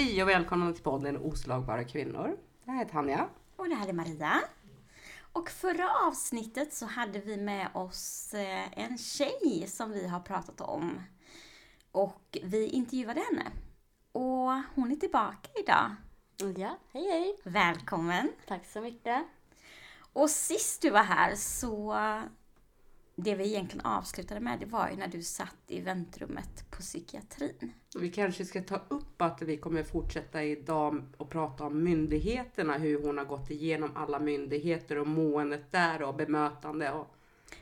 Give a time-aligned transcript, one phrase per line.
[0.00, 2.36] Hej och välkomna till podden Oslagbara kvinnor.
[2.64, 3.28] Jag heter Tanja.
[3.56, 4.40] Och det här är Maria.
[5.32, 10.60] Och förra avsnittet så hade vi med oss eh, en tjej som vi har pratat
[10.60, 11.02] om.
[11.92, 13.50] Och vi intervjuade henne.
[14.12, 15.90] Och hon är tillbaka idag.
[16.56, 17.36] Ja, hej hej.
[17.44, 18.32] Välkommen!
[18.48, 19.24] Tack så mycket.
[20.12, 21.92] Och sist du var här så
[23.22, 27.72] det vi egentligen avslutade med det var ju när du satt i väntrummet på psykiatrin.
[27.98, 33.02] Vi kanske ska ta upp att vi kommer fortsätta idag och prata om myndigheterna, hur
[33.02, 37.14] hon har gått igenom alla myndigheter och måendet där och bemötande och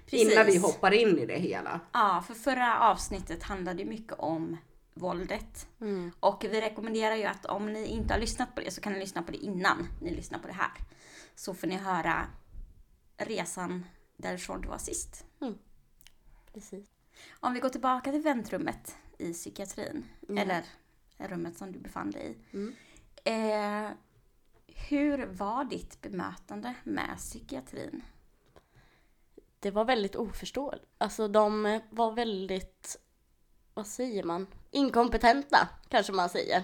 [0.04, 0.32] Precis.
[0.32, 1.80] innan vi hoppar in i det hela.
[1.92, 4.56] Ja, för förra avsnittet handlade ju mycket om
[4.94, 5.68] våldet.
[6.20, 8.98] Och vi rekommenderar ju att om ni inte har lyssnat på det så kan ni
[8.98, 10.72] lyssna på det innan ni lyssnar på det här.
[11.34, 12.26] Så får ni höra
[13.16, 13.84] resan
[14.18, 15.26] därifrån du var sist.
[16.52, 16.86] Precis.
[17.40, 20.06] Om vi går tillbaka till väntrummet i psykiatrin,
[20.38, 20.64] eller
[21.18, 22.56] rummet som du befann dig i.
[22.56, 22.74] Mm.
[23.24, 23.92] Eh,
[24.66, 28.02] hur var ditt bemötande med psykiatrin?
[29.60, 30.86] Det var väldigt oförståeligt.
[30.98, 33.00] Alltså de var väldigt,
[33.74, 36.62] vad säger man, inkompetenta kanske man säger.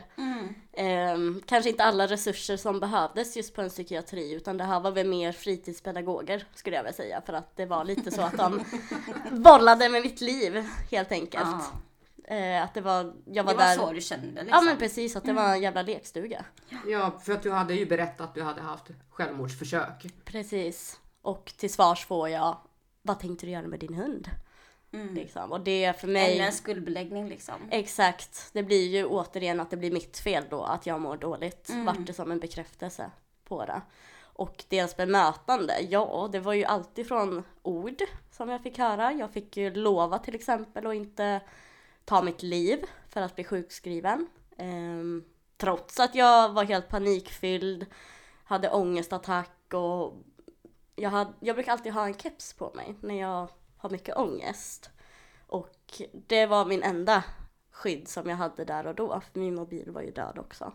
[0.77, 4.91] Ehm, kanske inte alla resurser som behövdes just på en psykiatri utan det här var
[4.91, 8.65] väl mer fritidspedagoger skulle jag vilja säga för att det var lite så att de
[9.31, 11.65] bollade med mitt liv helt enkelt.
[12.25, 13.75] Eh, att det var, jag var, det var där.
[13.77, 14.49] så du kände liksom?
[14.49, 16.45] Ja men precis, att det var en jävla lekstuga.
[16.87, 20.07] Ja, för att du hade ju berättat att du hade haft självmordsförsök.
[20.25, 21.01] Precis.
[21.23, 22.59] Och till svars får jag,
[23.03, 24.29] vad tänkte du göra med din hund?
[25.15, 25.53] Liksom.
[25.53, 26.35] Och det för mig...
[26.35, 27.55] Eller en skuldbeläggning liksom.
[27.71, 28.51] Exakt.
[28.53, 31.71] Det blir ju återigen att det blir mitt fel då att jag mår dåligt.
[31.87, 33.11] Vart det som en bekräftelse
[33.45, 33.83] på det.
[34.37, 39.13] Och deras bemötande, ja det var ju alltid från ord som jag fick höra.
[39.13, 41.41] Jag fick ju lova till exempel att inte
[42.05, 44.27] ta mitt liv för att bli sjukskriven.
[44.57, 45.25] Ehm,
[45.57, 47.87] trots att jag var helt panikfylld,
[48.45, 50.15] hade ångestattack och
[50.97, 53.49] jag, hade, jag brukar alltid ha en keps på mig när jag
[53.85, 54.91] har mycket ångest.
[55.47, 57.25] Och det var min enda
[57.71, 60.73] skydd som jag hade där och då, för min mobil var ju död också.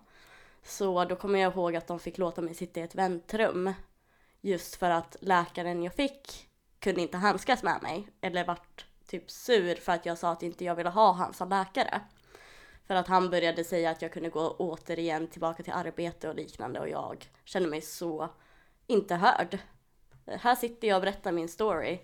[0.63, 3.73] Så då kommer jag ihåg att de fick låta mig sitta i ett väntrum.
[4.41, 6.49] Just för att läkaren jag fick
[6.79, 8.07] kunde inte handskas med mig.
[8.21, 11.49] Eller vart typ sur för att jag sa att inte jag ville ha han som
[11.49, 12.01] läkare.
[12.87, 16.79] För att han började säga att jag kunde gå återigen tillbaka till arbete och liknande
[16.79, 18.29] och jag kände mig så
[18.87, 19.59] inte hörd.
[20.25, 21.99] Här sitter jag och berättar min story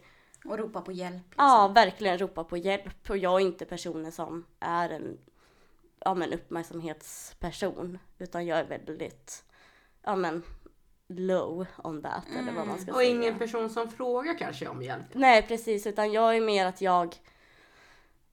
[0.47, 1.23] och ropa på hjälp.
[1.29, 1.45] Liksom.
[1.45, 3.09] Ja, verkligen ropa på hjälp.
[3.09, 5.17] Och jag är inte personen som är en
[5.99, 7.99] ja, men uppmärksamhetsperson.
[8.17, 9.43] Utan jag är väldigt,
[10.03, 10.43] ja men,
[11.07, 13.09] low on that eller vad man ska Och säga.
[13.09, 15.05] ingen person som frågar kanske om hjälp.
[15.13, 17.15] Nej precis, utan jag är mer att jag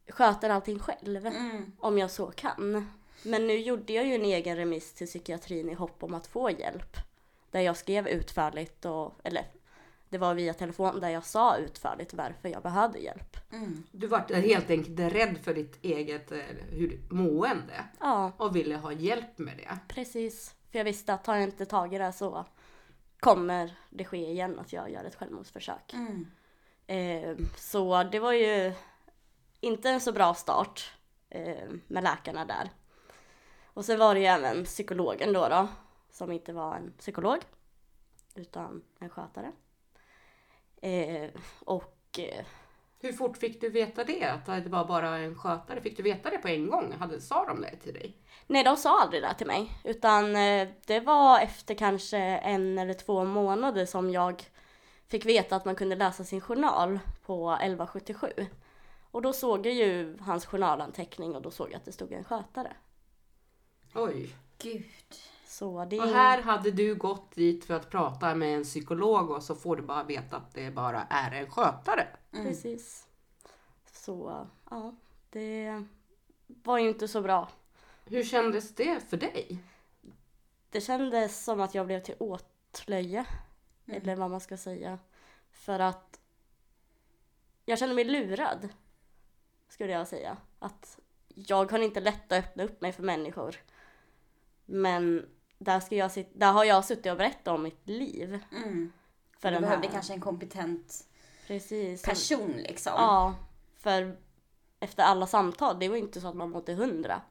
[0.08, 1.26] sköter allting själv.
[1.26, 1.72] Mm.
[1.78, 2.92] Om jag så kan.
[3.24, 6.50] Men nu gjorde jag ju en egen remiss till psykiatrin i hopp om att få
[6.50, 6.96] hjälp.
[7.50, 9.44] Där jag skrev utförligt och, eller
[10.12, 13.36] det var via telefon där jag sa utförligt varför jag behövde hjälp.
[13.52, 13.82] Mm.
[13.92, 16.38] Du var helt enkelt rädd för ditt eget eh,
[16.70, 19.78] hur, mående Ja, och ville ha hjälp med det.
[19.88, 20.54] precis.
[20.70, 22.44] För jag visste att tar jag inte tag i det så
[23.20, 25.92] kommer det ske igen att jag gör ett självmordsförsök.
[25.94, 26.26] Mm.
[26.86, 28.72] Eh, så det var ju
[29.60, 30.92] inte en så bra start
[31.28, 32.70] eh, med läkarna där.
[33.64, 35.68] Och sen var det ju även psykologen då, då
[36.10, 37.38] som inte var en psykolog
[38.34, 39.52] utan en skötare.
[40.82, 42.44] Eh, och eh,
[43.00, 44.24] Hur fort fick du veta det?
[44.24, 45.80] Att det var bara en skötare?
[45.80, 46.92] Fick du veta det på en gång?
[46.92, 48.16] Hade, sa de det till dig?
[48.46, 52.94] nej, de sa aldrig det till mig utan eh, det var efter kanske en eller
[52.94, 54.44] två månader som jag
[55.08, 58.32] fick veta att man kunde läsa sin journal på 1177.
[59.10, 62.24] Och då såg jag ju hans journalanteckning och då såg jag att det stod en
[62.24, 62.72] skötare.
[63.94, 64.34] Oj.
[64.58, 64.84] Gud.
[65.52, 69.42] Så det Och här hade du gått dit för att prata med en psykolog och
[69.42, 72.06] så får du bara veta att det bara är en skötare.
[72.30, 73.08] Precis.
[73.92, 74.94] Så ja,
[75.30, 75.84] det
[76.46, 77.48] var ju inte så bra.
[78.04, 79.58] Hur kändes det för dig?
[80.70, 83.24] Det kändes som att jag blev till åtlöje.
[83.86, 84.98] Eller vad man ska säga.
[85.50, 86.20] För att
[87.64, 88.68] jag kände mig lurad.
[89.68, 90.36] Skulle jag säga.
[90.58, 93.56] Att jag har inte lätt att öppna upp mig för människor.
[94.64, 95.26] Men
[95.64, 98.38] där, ska jag sit- där har jag suttit och berättat om mitt liv.
[98.52, 98.92] Mm.
[99.38, 99.92] För du den behövde här.
[99.92, 101.04] kanske en kompetent
[101.46, 102.02] Precis.
[102.02, 102.92] person liksom.
[102.96, 103.34] Ja,
[103.78, 104.16] för
[104.80, 107.22] efter alla samtal, det var ju inte så att man mådde hundra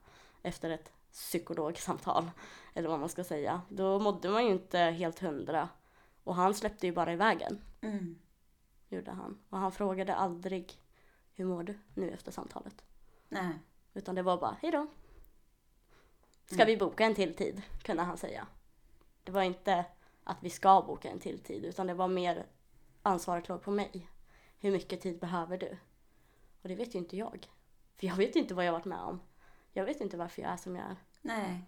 [0.43, 2.31] efter ett psykologsamtal.
[2.73, 3.61] Eller vad man ska säga.
[3.69, 5.69] Då mådde man ju inte helt hundra.
[6.23, 7.61] Och han släppte ju bara iväg en.
[7.81, 8.19] Mm.
[8.89, 9.37] Gjorde han.
[9.49, 10.79] Och han frågade aldrig
[11.33, 12.83] hur mår du nu efter samtalet?
[13.29, 13.53] Nej.
[13.93, 14.87] Utan det var bara hejdå.
[16.53, 17.61] Ska vi boka en till tid?
[17.83, 18.47] Kunde han säga.
[19.23, 19.85] Det var inte
[20.23, 22.45] att vi ska boka en till tid utan det var mer
[23.01, 24.09] ansvaret låg på mig.
[24.59, 25.77] Hur mycket tid behöver du?
[26.61, 27.47] Och det vet ju inte jag.
[27.97, 29.21] För jag vet inte vad jag varit med om.
[29.73, 30.95] Jag vet inte varför jag är som jag är.
[31.21, 31.63] Nej.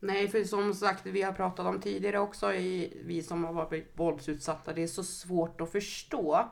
[0.00, 3.92] Nej, för som sagt, vi har pratat om tidigare också, i, vi som har varit
[3.94, 6.48] våldsutsatta, det är så svårt att förstå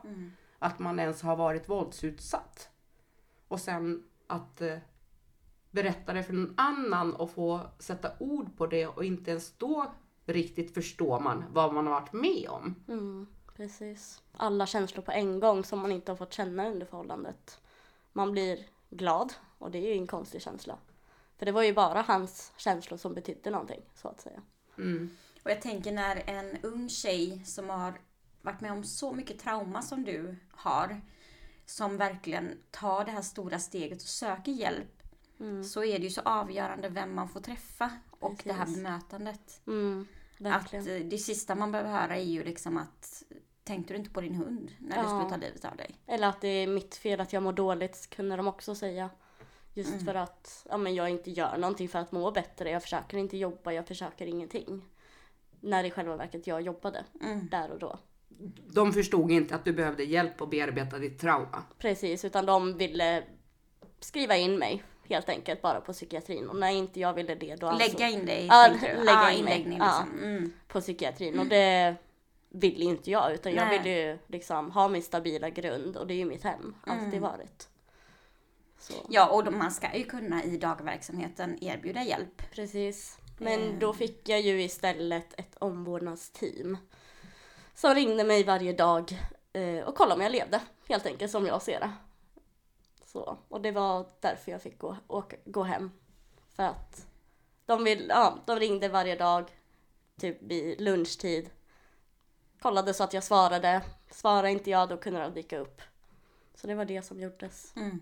[0.59, 2.71] att man ens har varit våldsutsatt.
[3.49, 4.79] Och sen att eh,
[5.77, 9.95] berätta det för någon annan och få sätta ord på det och inte ens då
[10.27, 12.75] riktigt förstår man vad man har varit med om.
[12.89, 13.27] Mm,
[13.57, 14.23] precis.
[14.33, 17.61] Alla känslor på en gång som man inte har fått känna under förhållandet.
[18.13, 18.59] Man blir
[18.91, 20.79] glad och det är ju en konstig känsla.
[21.39, 24.43] För det var ju bara hans känslor som betydde någonting så att säga.
[24.79, 25.11] Mm.
[25.43, 28.01] Och jag tänker när en ung tjej som har
[28.43, 31.01] varit med om så mycket trauma som du har,
[31.67, 34.96] som verkligen tar det här stora steget och söker hjälp,
[35.65, 38.77] så är det ju så avgörande vem man får träffa och det här Precis.
[38.83, 39.61] bemötandet.
[39.67, 40.07] Mm,
[40.45, 43.23] Att eh, det sista man behöver höra är ju liksom att
[43.65, 45.09] Tänkte du inte på din hund när du Ja.
[45.09, 45.95] skulle ta livet av dig?
[46.07, 49.11] Eller att det är mitt fel att jag mår dåligt kunde de också säga.
[49.75, 52.71] Just för att ja, men jag inte gör någonting för att må bättre.
[52.71, 54.83] Jag försöker inte jobba, jag försöker ingenting.
[55.61, 57.05] När i själva verket jag jobbade
[57.51, 57.99] där och då.
[58.73, 61.63] De förstod inte att du behövde hjälp att bearbeta ditt trauma.
[61.79, 63.25] Precis, utan de ville
[64.01, 66.49] skriva in mig helt enkelt bara på psykiatrin.
[66.51, 68.47] Och när inte jag ville det då Lägga ansåg- in dig?
[68.47, 69.55] Ja, lägga ah, in mig.
[69.55, 70.05] inläggning Ja.
[70.05, 70.19] liksom.
[70.25, 70.53] Mm.
[70.69, 71.95] på psykiatrin och det
[72.49, 73.79] ville inte jag utan jag Nej.
[73.79, 77.21] ville ju liksom ha min stabila grund och det är ju mitt hem, alltid Mm.
[77.23, 77.69] varit.
[78.79, 78.95] Så.
[79.09, 82.43] Ja, och man ska ju kunna i dagverksamheten erbjuda hjälp.
[82.53, 83.19] Precis.
[83.39, 83.79] Men Eh.
[83.79, 86.79] då fick jag ju istället ett omvårdnadsteam.
[87.75, 89.19] Som ringde mig varje dag
[89.53, 90.61] eh, och kollade om jag levde.
[90.89, 91.91] Helt enkelt som jag ser det.
[93.17, 95.91] Så, och det var därför jag fick gå, åka, gå hem.
[96.49, 97.07] För att
[97.67, 99.51] de, vill, ja, de ringde varje dag,
[100.17, 101.51] typ vid lunchtid.
[102.61, 103.83] Kollade så att jag svarade.
[104.11, 105.83] Svarade inte jag, då kunde de dyka upp.
[106.55, 107.77] Så det var det som gjordes.
[107.77, 108.01] Mm.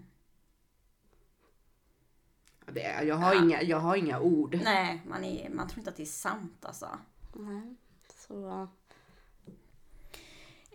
[2.67, 4.61] Det, är- jag, har inga, jag har inga ord.
[4.65, 6.89] Nej, man, är, man tror inte att det är sant alltså.
[7.33, 7.77] Nej.
[8.17, 8.69] Så,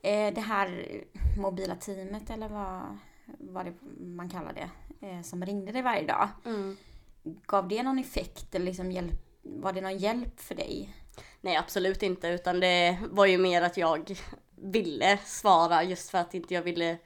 [0.03, 1.03] Eh, det här
[1.37, 2.97] mobila teamet eller vad,
[3.39, 4.69] vad det, man kallar det,
[5.07, 6.29] eh, som ringde dig varje dag.
[6.45, 6.77] mm.
[7.23, 10.95] Gav det någon effekt eller liksom hjälp, var det någon hjälp för dig?
[11.41, 14.19] Nej absolut inte utan det var ju mer att jag
[14.55, 16.97] ville svara just för att inte jag ville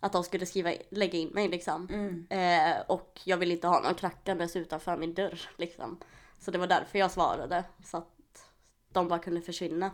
[0.00, 1.88] att de skulle skriva, lägga in mig liksom.
[1.90, 2.26] Mm.
[2.30, 6.00] Eh, och jag ville inte ha någon knackandes utanför min dörr liksom.
[6.38, 8.52] Så det var därför jag svarade så att
[8.92, 9.90] de bara kunde försvinna.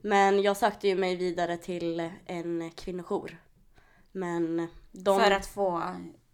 [0.00, 3.36] Men jag sökte ju mig vidare till en kvinnojour.
[4.12, 5.20] Men de...
[5.20, 5.82] För att få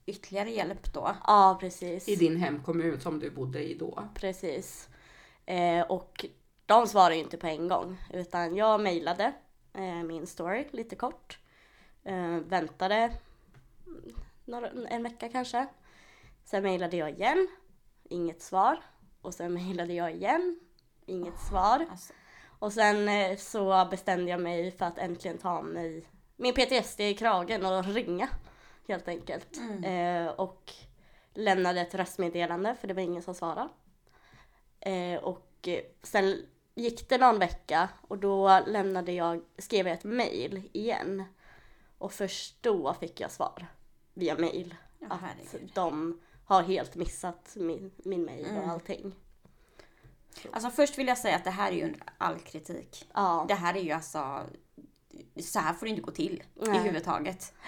[0.06, 1.16] ytterligare hjälp då?
[1.26, 2.08] Ja precis.
[2.08, 4.08] I din hemkommun som du bodde i då.
[4.14, 4.88] Precis.
[5.46, 6.24] Eh, och
[6.66, 9.32] de svarade ju inte på en gång utan jag mejlade
[9.74, 11.38] eh, min story lite kort.
[12.04, 13.12] Eh, väntade
[14.44, 15.66] några, en vecka kanske.
[16.44, 17.48] Sen mejlade jag igen,
[18.04, 18.82] inget svar.
[19.20, 20.60] Och sen mejlade jag igen,
[21.06, 21.86] inget svar.
[21.90, 22.12] Alltså,
[22.58, 27.14] Och sen eh, så bestämde jag mig för att äntligen ta mig min PTSD i
[27.14, 28.28] kragen och ringa
[28.88, 29.60] helt enkelt.
[29.84, 30.72] Eh, och
[31.34, 33.68] lämnade ett röstmeddelande för det var ingen som svarade.
[34.80, 35.68] Eh, och
[36.02, 41.24] sen gick det någon vecka och då lämnade jag, skrev jag ett mail igen.
[41.98, 43.66] Och först då fick jag svar
[44.14, 44.74] via mail.
[44.98, 45.70] Ja, att herregud.
[45.74, 48.70] de har helt missat min, min mail och Mm.
[48.70, 49.14] allting.
[50.50, 53.06] alltså först vill jag säga att det här är ju all kritik.
[53.14, 53.44] Ja.
[53.48, 54.46] Det här är ju alltså,
[55.42, 56.68] så här får det inte gå till Nej.
[56.68, 57.54] överhuvudtaget.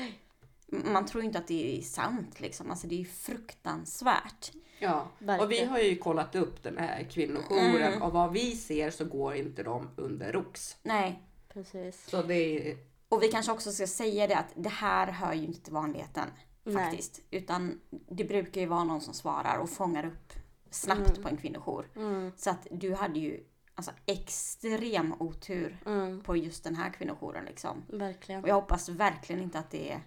[0.71, 2.71] Man tror ju inte att det är sant liksom.
[2.71, 4.53] Alltså det är ju fruktansvärt.
[4.79, 5.41] Ja, Verkligen.
[5.47, 8.03] och vi har ju kollat upp den här kvinnojouren Mm.
[8.03, 10.77] och vad vi ser så går inte de under ROX.
[10.83, 11.23] Nej.
[11.53, 12.05] Precis.
[12.11, 12.35] Så det
[12.71, 12.77] är,
[13.09, 16.29] Och vi kanske också ska säga det att det här hör ju inte till vanligheten.
[16.65, 16.75] Nej.
[16.75, 17.21] Faktiskt.
[17.31, 20.33] Utan det brukar ju vara någon som svarar och fångar upp
[20.71, 21.91] snabbt på en kvinnojour.
[21.97, 22.33] Mm.
[22.37, 23.45] Så att du hade ju
[23.75, 26.21] alltså extrem otur Mm.
[26.23, 27.83] på just den här kvinnojouren liksom.
[27.89, 28.43] Verkligen.
[28.43, 30.01] Och jag hoppas verkligen inte att det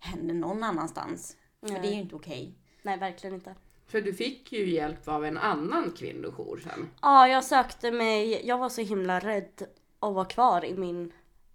[0.00, 1.36] händer någon annanstans.
[1.60, 1.80] För Nej.
[1.82, 2.54] det är ju inte okej.
[2.82, 3.54] Nej, verkligen inte.
[3.86, 6.90] för du fick ju hjälp av en annan kvinnojour sen.
[7.02, 9.62] Ja, jag sökte mig, jag var så himla rädd
[10.00, 11.12] att vara kvar i min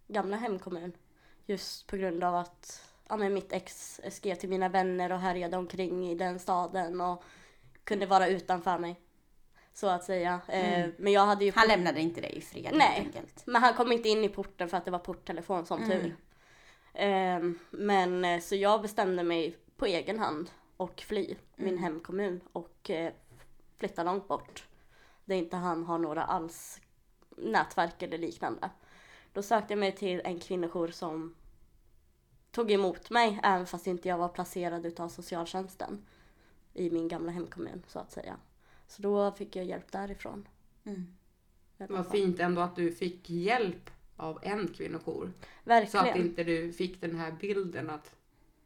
[0.08, 0.92] gamla hemkommun.
[1.46, 5.58] Just på grund av att ja, men mitt ex skrev till mina vänner och härjade
[5.58, 7.24] omkring i den staden och
[7.84, 9.02] kunde vara utanför mig.
[9.74, 10.40] Så att säga.
[10.48, 11.52] Eh, men jag hade ju...
[11.56, 12.88] Han lämnade inte dig i fred Nej.
[12.88, 13.44] helt enkelt.
[13.48, 16.16] Men han kom inte in i porten för att det var porttelefon som tur.
[16.96, 22.90] Ehm, men eh, så jag bestämde mig på egen hand och fly min hemkommun och
[22.90, 23.14] eh,
[23.78, 24.68] flytta långt bort.
[25.26, 26.82] där inte han har några alls
[27.38, 28.70] nätverk eller liknande.
[29.34, 31.36] Då sökte jag mig till en kvinnojour som
[32.52, 36.06] tog emot mig även fast inte jag var placerad utav socialtjänsten
[36.74, 38.38] i min gamla hemkommun så att säga.
[38.88, 40.48] Så då fick jag hjälp därifrån.
[40.84, 41.16] Mm.
[41.78, 45.32] Vad fint ändå att du fick hjälp av en kvinnojour.
[45.42, 46.08] Så Verkligen.
[46.10, 48.16] att inte du fick den här bilden att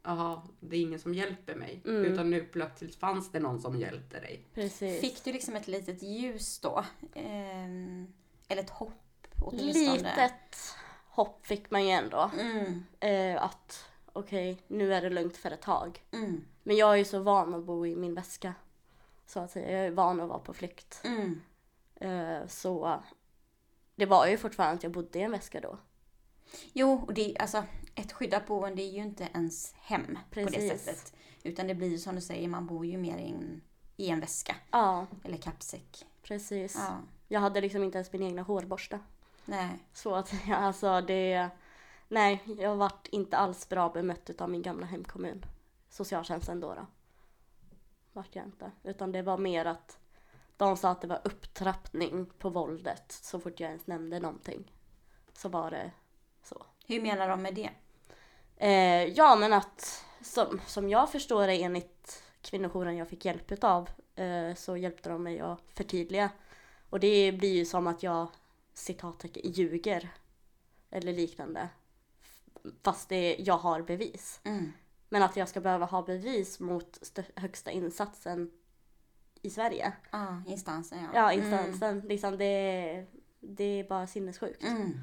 [0.02, 1.80] Jaha, det är ingen som hjälper mig.
[1.84, 2.04] Mm.
[2.04, 4.44] Utan nu plötsligt fanns det någon som hjälpte dig.
[4.54, 5.00] Precis.
[5.00, 6.84] Fick du liksom ett litet ljus då?
[7.14, 8.12] Ehm,
[8.48, 9.92] eller ett hopp åtminstone?
[9.96, 10.74] Litet
[11.08, 12.30] hopp fick man ju ändå.
[12.40, 16.02] Mm, Eh, att okej, nu är det lugnt för ett tag.
[16.10, 18.54] mm, Men jag är ju så van att bo i min väska.
[19.26, 19.70] Så att säga.
[19.78, 21.00] Jag är van att vara på flykt.
[21.04, 21.40] mm.
[21.94, 23.00] Eh, så
[24.00, 25.78] det var ju fortfarande att jag bodde i en väska då.
[26.72, 27.64] Jo, och det, alltså,
[27.94, 30.84] ett skyddat boende är ju inte ens hem på det Precis.
[30.84, 31.12] sättet.
[31.42, 33.60] Utan det blir ju som du säger, man bor ju mer i en,
[33.96, 34.56] i en väska.
[34.70, 36.06] Ja, Eller kappsäck.
[36.22, 36.74] precis.
[36.78, 38.98] Ja, Jag hade liksom inte ens min egna hårborste.
[39.44, 39.70] nej.
[39.92, 41.48] Så att alltså det...
[42.08, 45.44] Nej, jag vart inte alls bra bemött utav min gamla hemkommun.
[45.88, 46.74] Socialtjänsten då.
[46.74, 46.86] då.
[48.12, 48.70] Vart jag inte.
[48.82, 49.98] Utan det var mer att
[50.60, 54.72] de sa att det var upptrappning på våldet så fort jag ens nämnde någonting.
[55.32, 55.90] Så var det
[56.42, 56.66] så.
[56.86, 57.70] Hur menar de med det?
[58.56, 63.90] Eh, ja men att som, som jag förstår det enligt kvinnojouren jag fick hjälp utav
[64.14, 66.30] eh, så hjälpte de mig att förtydliga.
[66.90, 68.28] Och det blir ju som att jag
[68.74, 70.08] citattecken ljuger.
[70.90, 71.68] Eller liknande.
[72.82, 74.40] Fast det, jag har bevis.
[74.44, 74.72] Mm.
[75.08, 78.50] Men att jag ska behöva ha bevis mot högsta insatsen
[79.42, 79.92] i Sverige.
[80.10, 81.08] Ja, instansen ja.
[81.14, 82.00] Ja, instansen.
[82.00, 83.06] Liksom det,
[83.40, 84.62] det är bara sinnessjukt.
[84.62, 84.76] Mm.
[84.76, 85.00] Mm.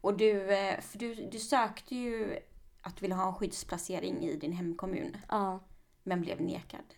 [0.00, 2.38] Och du, eh, för du, du sökte ju
[2.82, 5.16] att du ville ha en skyddsplacering i din hemkommun.
[5.28, 5.60] Ja.
[6.02, 6.94] Men blev nekad.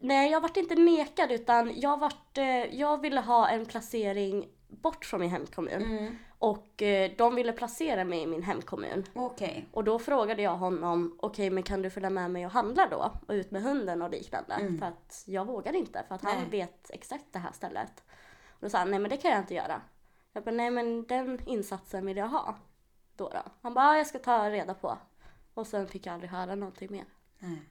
[0.00, 5.04] Nej, jag vart inte nekad utan jag, vart, eh, jag ville ha en placering bort
[5.04, 5.82] från min hemkommun.
[5.82, 6.16] Mm.
[6.44, 9.04] Och eh, de ville placera mig i min hemkommun.
[9.14, 9.68] Okej.
[9.72, 13.12] Och då frågade jag honom, okej men kan du följa med mig och handla då?
[13.26, 14.54] Och ut med hunden och liknande.
[14.54, 14.78] Mm.
[14.78, 16.48] För att jag vågar inte, för att han Nej.
[16.50, 18.04] vet exakt det här stället.
[18.48, 19.80] Och då sa han, nej men det kan jag inte göra.
[20.32, 22.56] Jag bara, nej men den insatsen vill jag ha.
[23.16, 23.42] Då då.
[23.62, 24.98] Han bara, ja, jag ska ta reda på.
[25.54, 27.04] Och sen fick jag aldrig höra någonting mer.
[27.38, 27.62] Nej.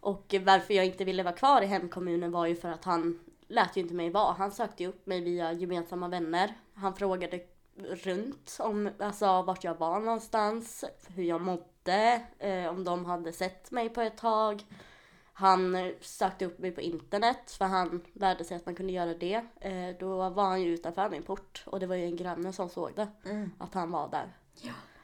[0.00, 3.20] Och varför jag inte ville vara kvar i hemkommunen var ju för att han
[3.50, 4.32] lät ju inte mig vara.
[4.32, 6.54] Han sökte ju upp mig via gemensamma vänner.
[6.80, 7.40] Han frågade
[7.76, 13.70] runt om alltså, vart jag var någonstans, hur jag mådde, eh, om de hade sett
[13.70, 14.62] mig på ett tag.
[15.32, 19.44] Han sökte upp mig på internet för han lärde sig att man kunde göra det.
[19.60, 22.68] Eh, då var han ju utanför min port och det var ju en granne som
[22.68, 23.50] såg det, Mm.
[23.58, 24.36] att han var där.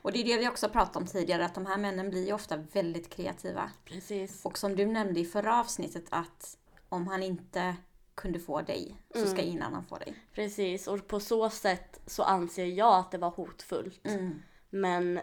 [0.03, 2.33] Och det är det vi också pratat om tidigare, att de här männen blir ju
[2.33, 3.71] ofta väldigt kreativa.
[3.85, 4.45] Precis.
[4.45, 7.77] Och som du nämnde i förra avsnittet att om han inte
[8.17, 9.45] kunde få dig så ska Mm.
[9.49, 10.15] ingen annan få dig.
[10.33, 14.07] Precis, och på så sätt så anser jag att det var hotfullt.
[14.07, 14.43] Mm.
[14.71, 15.21] Men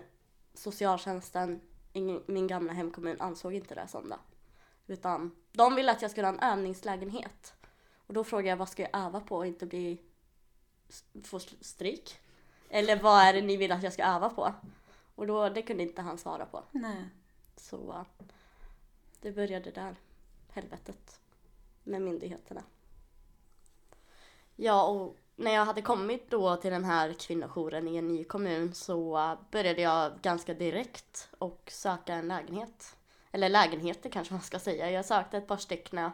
[0.53, 1.62] socialtjänsten
[1.93, 4.19] i min gamla hemkommun ansåg inte det som det.
[4.88, 7.53] Utan de ville att jag skulle ha en övningslägenhet.
[8.07, 10.01] Och då frågade jag vad ska jag öva på och inte bli
[11.23, 12.19] få stryk?
[12.69, 14.53] Eller vad är det ni vill att jag ska öva på?
[15.15, 16.63] Och då, det kunde inte han svara på.
[16.71, 17.05] Nej.
[17.55, 18.03] Så uh,
[19.21, 19.95] det började där,
[20.50, 21.19] helvetet
[21.83, 22.63] med myndigheterna.
[24.55, 28.74] Ja, och när jag hade kommit då till den här kvinnojouren i en ny kommun
[28.74, 32.95] så började jag ganska direkt och söka en lägenhet.
[33.31, 34.91] Eller lägenheter kanske man ska säga.
[34.91, 36.12] Jag sökte ett par stycken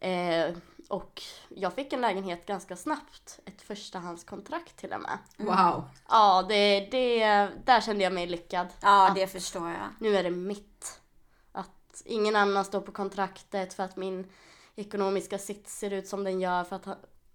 [0.00, 0.56] eh,
[0.88, 3.40] och jag fick en lägenhet ganska snabbt.
[3.44, 5.18] Ett förstahandskontrakt till och med.
[5.36, 5.84] Wow.
[6.08, 7.24] Ja, det, det,
[7.64, 8.66] där kände jag mig lyckad.
[8.82, 9.88] Ja, det förstår jag.
[10.00, 11.00] nu är det mitt.
[11.52, 14.32] Att ingen annan står på kontraktet för att min
[14.76, 16.86] ekonomiska sits ser ut som den gör för att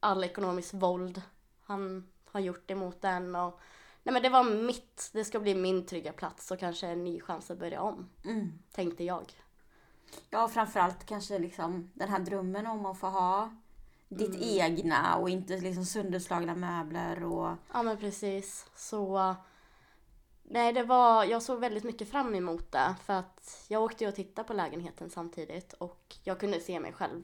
[0.03, 1.21] all ekonomisk våld
[1.65, 3.35] han har gjort emot den.
[3.35, 3.59] Och,
[4.03, 5.09] nej men det var mitt.
[5.13, 8.09] Det ska bli min trygga plats och kanske en ny chans att börja om.
[8.25, 8.59] Mm.
[8.71, 9.33] Tänkte jag.
[10.29, 13.53] Ja, och framförallt kanske liksom den här drömmen om att få ha
[14.09, 17.55] ditt egna och inte liksom sönderslagna möbler och...
[17.73, 18.67] Ja men precis.
[18.75, 19.35] Så
[20.43, 22.95] nej det var, jag såg väldigt mycket fram emot det.
[23.03, 26.93] För att jag åkte ju och tittade på lägenheten samtidigt och jag kunde se mig
[26.93, 27.23] själv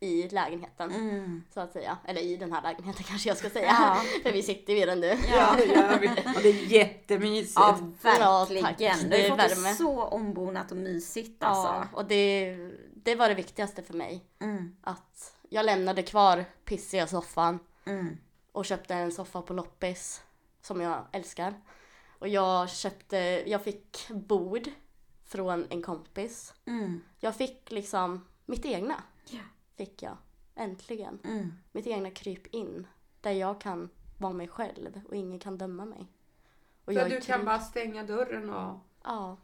[0.00, 0.90] i lägenheten.
[0.94, 1.42] Mm.
[1.54, 1.98] Så att säga.
[2.04, 3.66] Eller i den här lägenheten kanske jag ska säga.
[3.66, 4.02] Ja.
[4.22, 5.06] För vi sitter ju i den nu.
[5.30, 5.54] Ja.
[5.56, 6.08] det gör vi.
[6.08, 7.52] Och det är jättemysigt.
[7.56, 8.94] Ja, Ja, verkligen.
[8.98, 9.74] har Det är fått det värme.
[9.74, 11.68] så ombonat och mysigt alltså.
[11.72, 12.56] Ja, och det,
[12.94, 14.24] det var det viktigaste för mig.
[14.40, 14.76] Mm.
[14.82, 18.16] Att jag lämnade kvar pissiga soffan Mm.
[18.52, 20.22] och köpte en soffa på loppis
[20.62, 21.54] som jag älskar.
[22.18, 24.68] Och jag köpte, jag fick bord
[25.26, 26.54] från en kompis.
[26.66, 27.00] Mm.
[27.20, 28.94] Jag fick liksom mitt egna.
[29.30, 29.38] Ja.
[29.76, 30.16] Fick jag.
[30.54, 31.18] Äntligen.
[31.24, 31.52] Mm.
[31.72, 32.86] Mitt egna kryp in.
[33.20, 36.06] Där jag kan vara mig själv och ingen kan döma mig.
[36.84, 39.36] Och är du kan bara stänga dörren och Ja,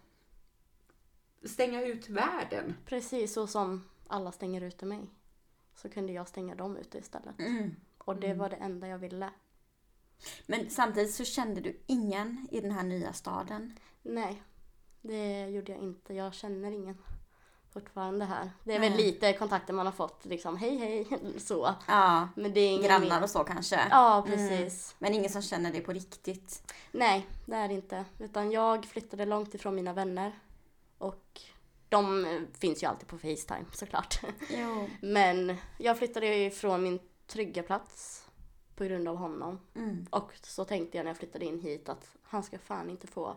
[1.45, 2.75] stänga ut världen.
[2.87, 5.11] precis så som alla stänger ute mig.
[5.75, 7.39] Så kunde jag stänga dem ute istället.
[7.39, 7.77] Mm.
[7.99, 9.31] Och det var det enda jag ville.
[10.47, 13.79] Men samtidigt så kände du ingen i den här nya staden.
[14.03, 14.43] Nej,
[15.01, 16.15] det gjorde jag inte.
[16.15, 16.99] Jag känner ingen
[17.73, 18.51] fortfarande här.
[18.65, 18.89] Det är Nej.
[18.91, 21.07] väl lite kontakter man har fått, liksom hej hej,
[21.41, 21.75] så.
[21.89, 23.23] Ja, Men det är ingen grannar mer.
[23.23, 23.81] och så kanske.
[23.91, 24.95] Ja, precis.
[24.99, 26.73] Men ingen som känner det på riktigt.
[26.93, 28.05] Nej, det är det inte.
[28.19, 30.33] Utan jag flyttade långt ifrån mina vänner.
[30.99, 31.41] Och
[31.89, 32.27] de
[32.59, 34.21] finns ju alltid på Facetime såklart.
[34.51, 34.89] Jo.
[35.01, 38.27] Men jag flyttade ju ifrån min trygga plats
[38.77, 39.61] på grund av honom.
[39.75, 40.07] Mm.
[40.11, 43.37] Och så tänkte jag när jag flyttade in hit att han ska fan inte få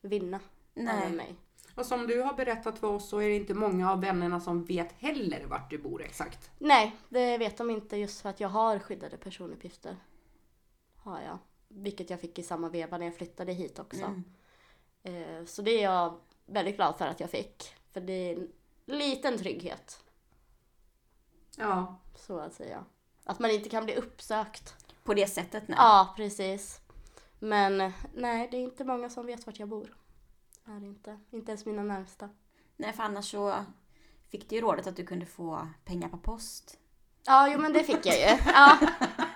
[0.00, 0.40] vinna
[0.74, 1.10] över Nej.
[1.10, 1.34] mig.
[1.80, 4.64] Och som du har berättat för oss så är det inte många av vännerna som
[4.64, 6.50] vet heller vart du bor exakt.
[6.58, 9.96] Nej, det vet de inte just för att jag har skyddade personuppgifter.
[10.96, 11.38] Har jag.
[11.68, 14.02] Vilket jag fick i samma veva när jag flyttade hit också.
[14.02, 14.24] Mm.
[15.02, 17.74] Eh, Så det är jag väldigt glad för att jag fick.
[17.92, 18.48] För det är en
[18.86, 20.04] liten trygghet,
[21.56, 21.98] Ja.
[22.14, 22.84] så att säga.
[23.24, 24.74] Att man inte kan bli uppsökt.
[25.04, 25.76] På det sättet nej.
[25.78, 26.80] Ja, precis.
[27.38, 29.96] Men nej, det är inte många som vet vart jag bor.
[30.76, 31.18] Är det inte.
[31.30, 32.28] Inte ens mina närmsta.
[32.76, 33.54] Nej, för annars så
[34.30, 36.78] fick du ju rådet att du kunde få pengar på post.
[37.26, 38.38] Ja, jo men det fick jag ju.
[38.54, 38.78] Ja,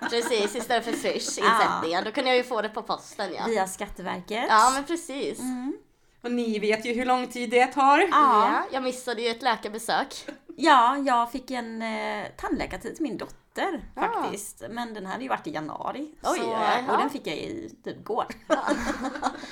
[0.09, 0.55] precis.
[0.55, 2.05] Istället för Swish-insättningar.
[2.05, 3.45] Då kunde jag ju få det på posten ja.
[3.47, 4.45] Via Skatteverket.
[4.49, 5.39] Ja, men precis.
[5.39, 5.77] Mm.
[6.21, 7.99] Och ni vet ju hur lång tid det tar.
[7.99, 8.07] Ja.
[8.11, 10.27] Ja, jag missade ju ett läkarbesök.
[10.55, 14.01] ja, jag fick en eh, tandläkartid till min dotter Ja.
[14.01, 14.63] faktiskt.
[14.69, 16.15] Men den hade ju varit i januari.
[16.23, 16.91] Oj, så, ja, ja.
[16.91, 18.25] Och den fick jag i typ går.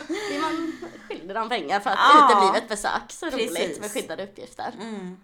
[0.08, 0.74] Blir man
[1.10, 2.30] skyldig dem pengar för att Ja.
[2.32, 3.12] uteblivet besök.
[3.12, 3.80] Så roligt Precis.
[3.80, 4.74] med skyddade uppgifter.
[4.82, 5.18] Mm.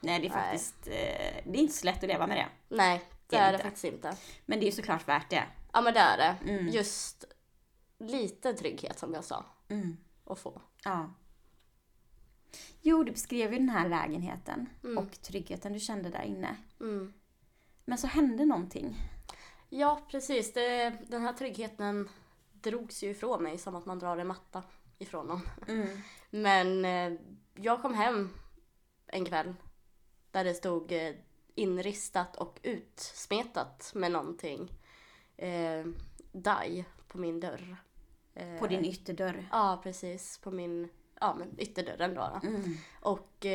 [0.00, 0.42] Nej, det är Nej.
[0.42, 2.46] faktiskt eh, det är inte så lätt att leva med det.
[2.76, 4.16] Nej, det Det är är det faktiskt inte.
[4.46, 5.44] Men det är ju såklart värt det.
[5.72, 6.50] Ja men det är det.
[6.52, 6.68] Mm.
[6.68, 7.24] Just
[7.98, 9.44] lite trygghet som jag sa.
[9.68, 9.96] Mm.
[10.26, 10.62] Att få.
[10.84, 11.14] Ja.
[12.80, 14.98] Jo, du beskrev ju den här lägenheten Mm.
[14.98, 16.56] och tryggheten du kände där inne.
[16.80, 17.12] Mm.
[17.84, 18.96] Men så hände någonting.
[19.68, 22.08] Ja precis, det, den här tryggheten
[22.52, 24.62] drogs ju ifrån mig som att man drar en matta
[24.98, 25.40] ifrån någon.
[25.68, 25.88] Mm.
[26.30, 27.20] Men eh,
[27.54, 28.30] jag kom hem
[29.06, 29.54] en kväll
[30.30, 31.14] där det stod eh,
[31.54, 34.70] inristat och utsmetat med någonting.
[35.36, 35.86] Eh,
[36.32, 37.76] daj på min dörr.
[38.34, 39.48] Eh, På din ytterdörr.
[39.52, 40.38] Ja, precis.
[40.38, 40.88] På min
[41.20, 42.40] ja, men ytterdörren då.
[42.42, 42.48] då.
[42.48, 42.76] Mm.
[43.00, 43.46] Och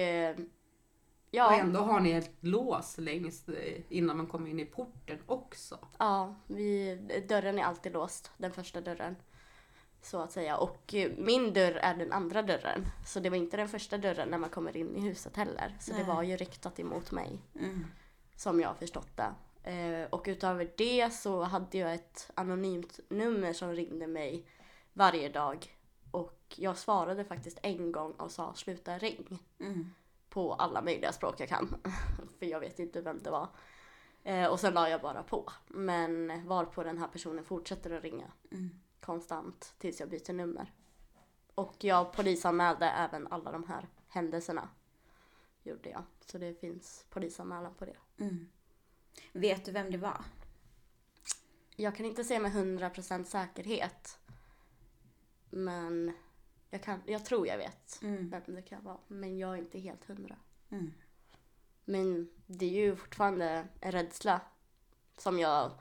[1.31, 3.55] eh, Och ja, ändå har ni ett lås längst eh,
[3.89, 5.79] innan man kommer in i porten också.
[5.97, 6.95] ja vi,
[7.29, 8.31] dörren är alltid låst.
[8.37, 9.15] Den första dörren.
[10.01, 10.57] Så att säga.
[10.57, 12.85] Och eh, min dörr är den andra dörren.
[13.05, 15.77] Så det var inte den första dörren när man kommer in i huset heller.
[15.79, 16.01] Så Nej.
[16.01, 17.39] det var ju riktat emot mig.
[17.55, 17.85] Mm.
[18.35, 19.33] Som jag har förstått det.
[19.71, 24.45] Eh, och utöver det så hade jag ett anonymt nummer som ringde mig
[24.93, 25.75] varje dag.
[26.11, 29.39] Och jag svarade faktiskt en gång och sa sluta ring.
[29.59, 29.93] Mm.
[30.29, 31.75] På alla möjliga språk jag kan.
[32.39, 33.47] För jag vet inte vem det var.
[34.23, 35.49] Eh, och sen la jag bara på.
[35.67, 38.69] Men varpå den här personen fortsätter att ringa Mm.
[39.01, 40.73] konstant tills jag byter nummer.
[41.55, 44.69] Och jag polisanmälde även alla de här händelserna.
[45.63, 46.03] Gjorde jag.
[46.25, 47.97] Så det finns polisanmälan på det.
[48.19, 48.49] Mm.
[49.31, 50.21] Vet du vem det var?
[51.75, 54.19] Jag kan inte säga med 100% säkerhet.
[55.49, 56.13] Men
[56.69, 58.29] jag, kan, jag tror jag vet Mm.
[58.29, 58.97] vem det kan vara.
[59.08, 60.36] Men jag är inte helt hundra.
[60.69, 60.93] Mm.
[61.86, 64.41] Men det är ju fortfarande en rädsla
[65.17, 65.71] som jag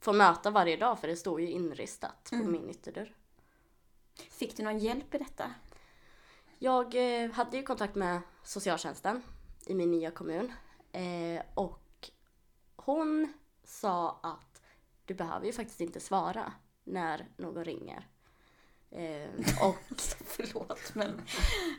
[0.00, 2.52] får möta varje dag för det står ju inristat på Mm.
[2.52, 3.14] min ytterdörr.
[4.14, 5.54] Fick du någon hjälp i detta?
[6.58, 9.22] Jag eh, hade ju kontakt med socialtjänsten
[9.66, 10.52] i min nya kommun.
[10.92, 12.10] Eh, och
[12.76, 13.32] hon
[13.64, 14.62] sa att
[15.04, 16.52] du behöver ju faktiskt inte svara
[16.84, 18.08] när någon ringer.
[18.94, 19.28] Eh,
[19.68, 19.76] och
[20.24, 21.20] Förlåt men...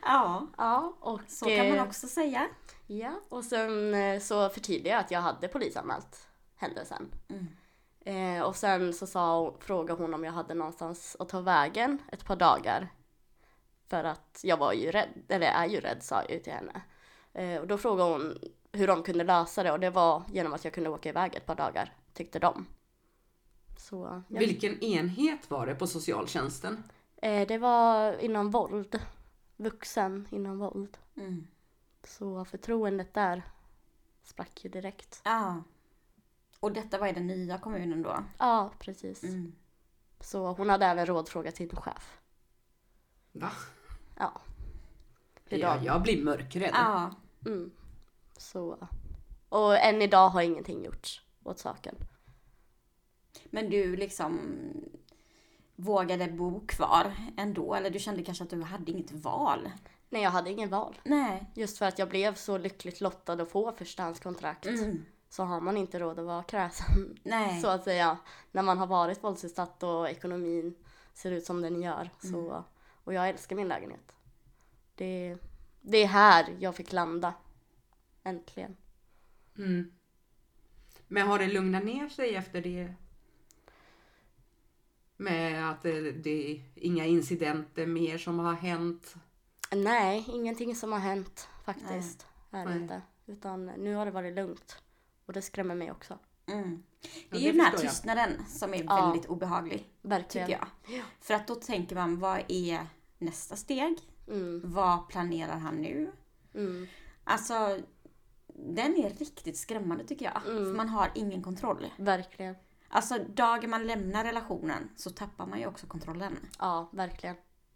[0.02, 2.48] Ja, ja, och så kan man eh, också säga.
[2.88, 7.12] Ja, och sen eh, så förtydligade jag att jag hade polisanmält händelsen.
[7.28, 7.48] Mm.
[8.06, 11.98] Eh, och sen så sa, hon- frågade hon om jag hade någonstans att ta vägen
[12.12, 12.94] ett par dagar.
[13.88, 16.82] För att jag var ju rädd, eller är ju rädd sa jag ju till henne.
[17.34, 18.38] Eh, och då frågade hon
[18.72, 21.46] hur de kunde lösa det och det var genom att jag kunde åka iväg ett
[21.46, 22.66] par dagar, tyckte de.
[23.78, 24.40] Så, ja.
[24.40, 26.84] Vilken enhet var det på socialtjänsten?
[27.22, 29.00] Eh, det var inom våld.
[29.56, 30.98] Vuxen inom våld.
[31.16, 31.48] Mm.
[32.04, 33.44] Så förtroendet där
[34.24, 35.22] sprack ju direkt.
[35.26, 35.64] Ja.
[36.60, 38.24] Och detta var i den nya kommunen då?
[38.40, 39.24] Ja, precis.
[39.24, 39.56] Mm.
[40.20, 42.20] Så hon hade även rådfrågat sin chef.
[43.32, 43.52] Va?
[44.18, 44.42] Ja.
[45.46, 46.72] Hur Jag, jag blir mörkrädd.
[46.74, 47.16] Ja.
[47.46, 47.72] Mm.
[48.38, 48.88] Så
[49.50, 51.96] Och än idag har ingenting gjorts åt saken.
[53.46, 54.40] Men du liksom
[55.76, 57.76] vågade bo kvar ändå?
[57.76, 59.72] Eller du kände kanske att du hade inget val?
[60.10, 61.00] Nej, jag hade ingen val.
[61.04, 61.46] Nej.
[61.54, 64.66] Just för att jag blev så lyckligt lottad att få förstahandskontrakt.
[64.66, 65.06] Mm.
[65.30, 67.20] Så har man inte råd att vara kräsen.
[67.24, 67.62] Nej.
[67.62, 68.18] Så att säga.
[68.52, 70.76] När man har varit våldsutsatt och ekonomin
[71.14, 72.10] ser ut som den gör.
[72.20, 72.64] Så,
[73.04, 74.16] och jag älskar min lägenhet.
[74.96, 75.38] Det,
[75.82, 77.34] det är här jag fick landa.
[78.24, 78.78] Äntligen.
[79.58, 79.92] Mm.
[81.08, 82.94] Men har det lugnat ner sig efter det?
[85.18, 89.16] Med att det, det är inga incidenter mer som har hänt?
[89.72, 92.28] Nej, ingenting som har hänt faktiskt.
[92.52, 92.82] Är det Nej.
[92.82, 93.02] inte.
[93.26, 94.82] Utan nu har det varit lugnt.
[95.26, 96.20] Och det skrämmer mig också.
[96.46, 96.84] Mm.
[97.02, 97.92] Det Ja, är det ju den här förstår jag.
[97.94, 99.06] tystnaden som är Ja.
[99.06, 99.90] väldigt obehaglig.
[100.02, 100.48] Verkligen.
[100.48, 101.04] Tycker jag.
[101.22, 102.80] För att då tänker man, vad är
[103.18, 103.98] nästa steg?
[104.28, 106.12] Mm, Vad planerar han nu?
[106.56, 106.88] mm,
[107.24, 107.80] Alltså,
[108.54, 110.42] den är riktigt skrämmande tycker jag.
[110.54, 110.66] Mm.
[110.66, 111.92] För man har ingen kontroll.
[111.98, 112.56] verkligen.
[112.88, 116.38] Alltså, dagen man lämnar relationen så tappar man ju också kontrollen.
[116.60, 117.36] Ja, verkligen.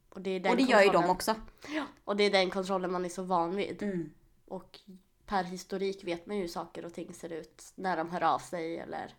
[0.09, 1.35] Och det, är den Och det gör ju de också.
[2.03, 3.83] Och det är den kontrollen man är så van vid.
[3.83, 4.09] Mm.
[4.47, 4.79] Och
[5.25, 8.39] per historik vet man ju hur saker och ting ser ut när de hör av
[8.39, 9.13] sig eller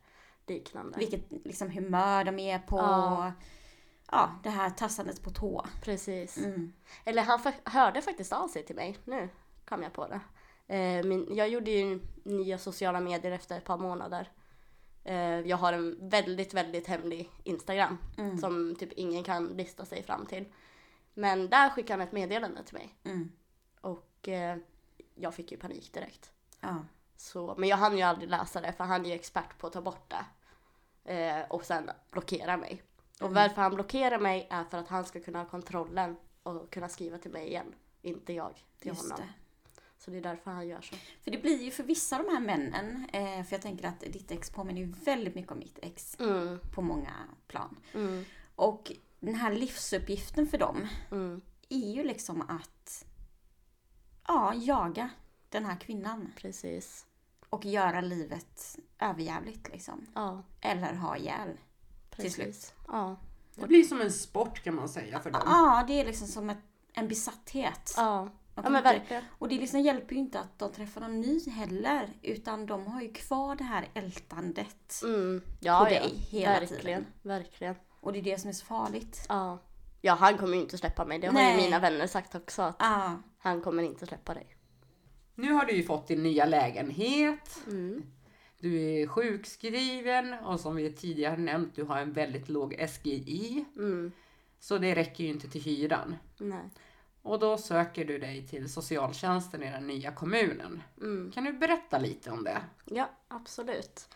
[0.47, 0.99] liknande.
[0.99, 2.79] Vilket liksom humör de är på.
[2.79, 3.33] Ja.
[4.13, 5.67] Ja, det här tassandet på tå.
[5.83, 6.37] Precis.
[6.37, 6.73] Mm.
[7.05, 8.99] Eller han hörde faktiskt av sig till mig.
[9.05, 9.29] Nu
[9.65, 10.21] kom jag på det.
[10.75, 14.31] Eh, min, jag gjorde ju nya sociala medier efter ett par månader.
[15.05, 18.39] Eh, jag har en väldigt, väldigt hemlig Instagram Mm.
[18.39, 20.45] som typ ingen kan lista sig fram till.
[21.15, 23.33] Men där skickade han ett meddelande till mig Mm.
[23.81, 24.57] och eh,
[25.15, 26.33] jag fick ju panik direkt.
[26.61, 26.77] Ja.
[27.17, 29.73] Så, men jag hann ju aldrig läsa det för han är ju expert på att
[29.73, 30.25] ta bort det.
[31.15, 32.83] Eh, och sen blockera mig.
[33.15, 33.35] Och Mm.
[33.35, 37.19] varför han blockerar mig är för att han ska kunna ha kontrollen och kunna skriva
[37.19, 37.75] till mig igen.
[38.03, 39.19] Inte jag till Just honom.
[39.27, 39.33] det.
[40.05, 40.97] Så det är därför han gör så.
[41.25, 44.01] För det blir ju för vissa av de här männen, eh, för jag tänker att
[44.01, 47.13] ditt ex påminner ju väldigt mycket om mitt ex Mm, på många
[47.47, 47.77] plan.
[47.95, 53.07] mm, Och den här livsuppgiften för dem mm, är ju liksom att
[54.27, 55.11] ja, jaga
[55.49, 57.07] den här kvinnan precis.
[57.51, 60.07] och göra livet överjävligt liksom.
[60.15, 61.59] Ja, Eller ha ihjäl.
[62.11, 62.35] precis.
[62.35, 62.75] slut.
[62.89, 63.17] Ja,
[63.55, 65.43] Det blir som en sport kan man säga för dem.
[65.45, 66.59] Ja, det är liksom som ett,
[66.93, 67.95] en besatthet.
[67.97, 68.29] ja.
[68.65, 69.23] Ja men verkligen.
[69.39, 72.09] Och det liksom hjälper ju inte att de träffar någon ny heller.
[72.23, 75.03] Utan de har ju kvar det här ältandet.
[75.05, 76.01] Mm, ja, På ja.
[76.01, 77.07] dig hela verkligen, tiden.
[77.23, 77.75] verkligen.
[78.01, 79.27] Och det är det som är så farligt.
[79.29, 79.59] Ja.
[80.01, 81.19] ja, han kommer ju inte släppa mig.
[81.19, 81.57] Det har Nej.
[81.57, 82.63] ju mina vänner sagt också.
[82.63, 84.57] Att Ja, han kommer inte släppa dig.
[85.35, 87.59] Nu har du ju fått din nya lägenhet.
[87.67, 88.03] Mm.
[88.59, 93.65] Du är sjukskriven och som vi tidigare nämnt, du har en väldigt låg SGI.
[93.77, 94.13] Mm.
[94.59, 96.17] Så det räcker ju inte till hyran.
[96.39, 96.71] Nej.
[97.23, 100.83] Och då söker du dig till socialtjänsten i den nya kommunen.
[101.01, 101.33] Mm.
[101.33, 102.63] Kan du berätta lite om det?
[102.85, 104.09] Ja, absolut.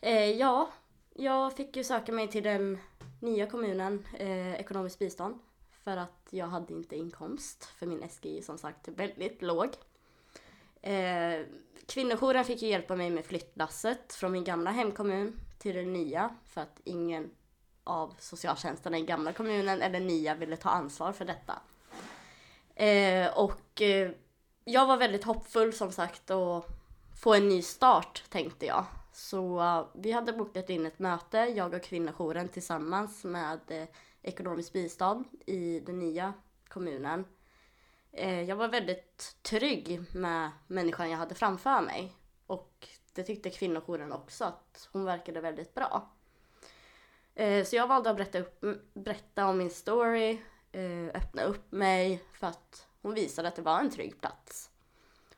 [0.00, 0.70] Eh, ja,
[1.14, 2.78] jag fick ju söka mig till den
[3.20, 5.38] nya kommunen, eh, ekonomiskt bistånd.
[5.84, 9.68] För att jag hade inte inkomst, för min SGI är som sagt väldigt låg.
[10.82, 11.46] Eh,
[11.86, 16.36] kvinnojouren fick ju hjälpa mig med flyttlasset från min gamla hemkommun till den nya.
[16.44, 17.30] För att ingen
[17.84, 21.54] av socialtjänsterna i gamla kommunen eller nya ville ta ansvar för detta.
[22.74, 24.10] Eh, och eh,
[24.64, 26.66] jag var väldigt hoppfull som sagt och
[27.22, 28.84] få en ny start tänkte jag.
[29.12, 33.88] Så uh, vi hade bokat in ett möte, jag och kvinnojouren tillsammans med eh,
[34.22, 36.32] ekonomiskt bistånd i den nya
[36.68, 37.24] kommunen.
[38.12, 42.12] Eh, jag var väldigt trygg med människan jag hade framför mig.
[42.46, 46.10] Och det tyckte kvinnojouren också, att hon verkade väldigt bra.
[47.34, 50.38] Eh, så jag valde att berätta, upp, berätta om min story,
[50.74, 54.70] Eh, öppna upp mig för att hon visade att det var en trygg plats.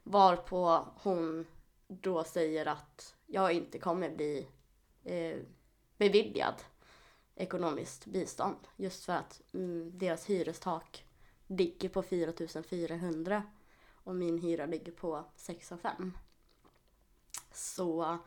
[0.02, 1.46] Varpå hon
[1.88, 4.48] då säger att jag inte kommer bli
[5.04, 5.38] eh,
[5.96, 6.54] beviljad
[7.34, 8.56] ekonomiskt bistånd.
[8.76, 11.04] Just för att mm, deras hyrestak
[11.46, 13.42] ligger på 4 400
[14.04, 16.18] och min hyra ligger på 6 500.
[17.52, 18.18] Så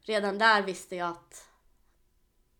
[0.00, 1.48] redan där visste jag att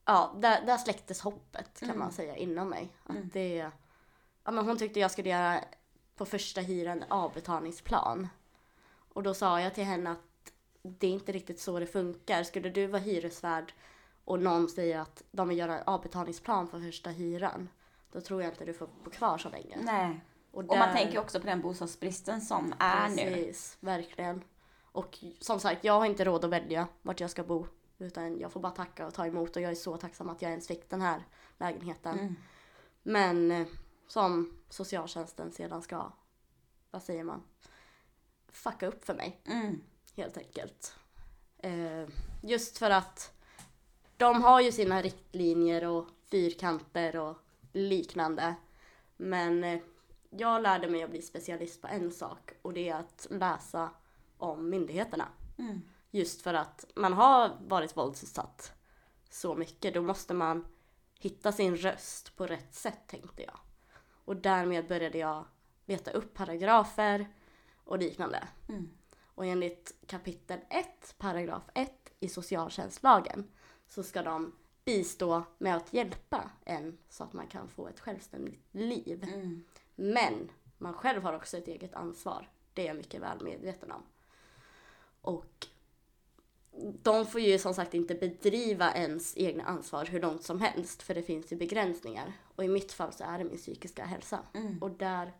[0.04, 1.98] ja, där, där släcktes hoppet kan Mm.
[1.98, 2.88] man säga inom mig.
[3.04, 3.30] Att Mm.
[3.32, 3.70] det,
[4.44, 5.60] ja, men hon tyckte jag skulle göra
[6.16, 8.28] på första hyran en avbetalningsplan.
[9.14, 12.42] Och då sa jag till henne att det är inte riktigt så det funkar.
[12.42, 13.72] Skulle du vara hyresvärd
[14.24, 17.68] och någon säger att de vill göra en avbetalningsplan för första hyran.
[18.12, 19.76] Då tror jag inte du får bo kvar så länge.
[19.82, 20.20] nej.
[20.50, 23.16] Och, Och man där- tänker också på den bostadsbristen som är nu.
[23.16, 24.42] Precis, verkligen.
[24.92, 27.66] Och som sagt, jag har inte råd att välja vart jag ska bo.
[27.98, 30.50] Utan jag får bara tacka och ta emot och jag är så tacksam att jag
[30.50, 31.22] ens fick den här
[31.58, 32.18] lägenheten.
[32.18, 32.34] Mm.
[33.02, 33.66] Men eh,
[34.06, 36.12] som socialtjänsten sedan ska,
[36.90, 37.42] vad säger man,
[38.48, 39.40] fucka upp för mig.
[39.44, 39.80] Mm.
[40.16, 40.94] helt enkelt.
[41.58, 42.08] Eh,
[42.42, 43.32] just för att
[44.16, 47.36] de har ju sina riktlinjer och fyrkanter och
[47.72, 48.54] liknande.
[49.16, 49.80] Men eh,
[50.30, 53.90] jag lärde mig att bli specialist på en sak och det är att läsa
[54.38, 55.28] om myndigheterna.
[55.58, 55.80] Mm.
[56.14, 58.72] Just för att man har varit våldsutsatt
[59.30, 59.94] så mycket.
[59.94, 60.66] Då måste man
[61.18, 63.58] hitta sin röst på rätt sätt tänkte jag.
[64.24, 65.44] Och därmed började jag
[65.84, 67.28] leta upp paragrafer
[67.84, 68.48] och liknande.
[68.68, 68.90] Mm.
[69.24, 73.50] Och enligt kapitel 1, paragraf 1 i socialtjänstlagen
[73.86, 78.60] så ska de bistå med att hjälpa en så att man kan få ett självständigt
[78.70, 79.24] liv.
[79.24, 79.64] Mm.
[79.94, 82.50] Men man själv har också ett eget ansvar.
[82.72, 84.02] Det är jag mycket väl medveten om.
[85.20, 85.68] Och
[87.02, 91.14] de får ju som sagt inte bedriva ens egna ansvar hur långt som helst för
[91.14, 92.32] det finns ju begränsningar.
[92.56, 94.38] Och i mitt fall så är det min psykiska hälsa.
[94.54, 94.82] Mm.
[94.82, 95.32] Och där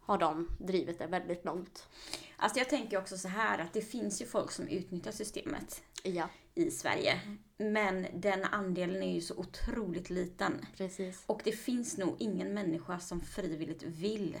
[0.00, 1.88] har de drivit det väldigt långt.
[2.36, 6.28] Alltså jag tänker också så här att det finns ju folk som utnyttjar systemet Ja,
[6.54, 7.20] i Sverige.
[7.56, 10.66] Men den andelen är ju så otroligt liten.
[10.76, 11.22] precis.
[11.26, 14.36] Och det finns nog ingen människa som frivilligt vill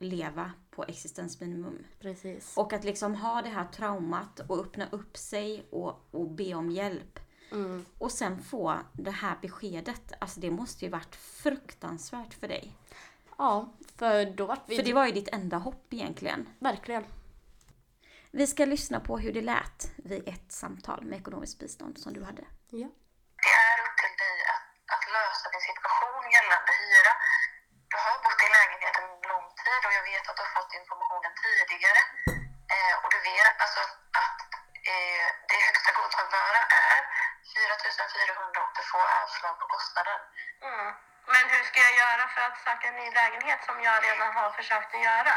[0.00, 1.86] leva på existensminimum.
[2.00, 2.56] Precis.
[2.56, 6.70] Och att liksom ha det här traumat och öppna upp sig och, och be om
[6.70, 7.18] hjälp.
[7.52, 7.86] Mm.
[7.98, 10.12] Och sen få det här beskedet.
[10.18, 12.76] Alltså det måste ju varit fruktansvärt för dig.
[13.38, 14.76] Ja, för då vart vi...
[14.76, 16.48] För det var ju ditt enda hopp egentligen.
[16.58, 17.04] Verkligen.
[18.30, 22.22] Vi ska lyssna på hur det lät vid ett samtal med ekonomiskt bistånd som du
[22.24, 22.44] hade.
[22.68, 22.88] Ja.
[23.44, 27.12] Det är upp till dig att, att lösa din situation gällande hyra.
[27.92, 29.06] Du har bott i lägenheten
[29.70, 32.02] tid och jag vet att du har fått informationen tidigare.
[32.74, 33.80] Eh, och du vet alltså
[34.22, 34.38] att
[34.92, 37.00] eh, det högsta godtagbara är
[37.54, 37.74] 4
[38.26, 40.20] 400 och du får avslag på kostnaden.
[40.68, 40.90] Mm.
[41.32, 44.50] Men hur ska jag göra för att söka en ny lägenhet som jag redan har
[44.58, 45.34] försökt att göra?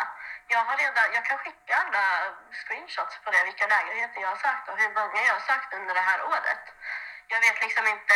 [0.53, 2.05] Jag, har redan, jag kan skicka alla
[2.61, 5.93] screenshots på det, vilka lägenheter jag har sökt och hur många jag har sökt under
[5.93, 6.63] det här året.
[7.27, 8.15] Jag vet liksom inte,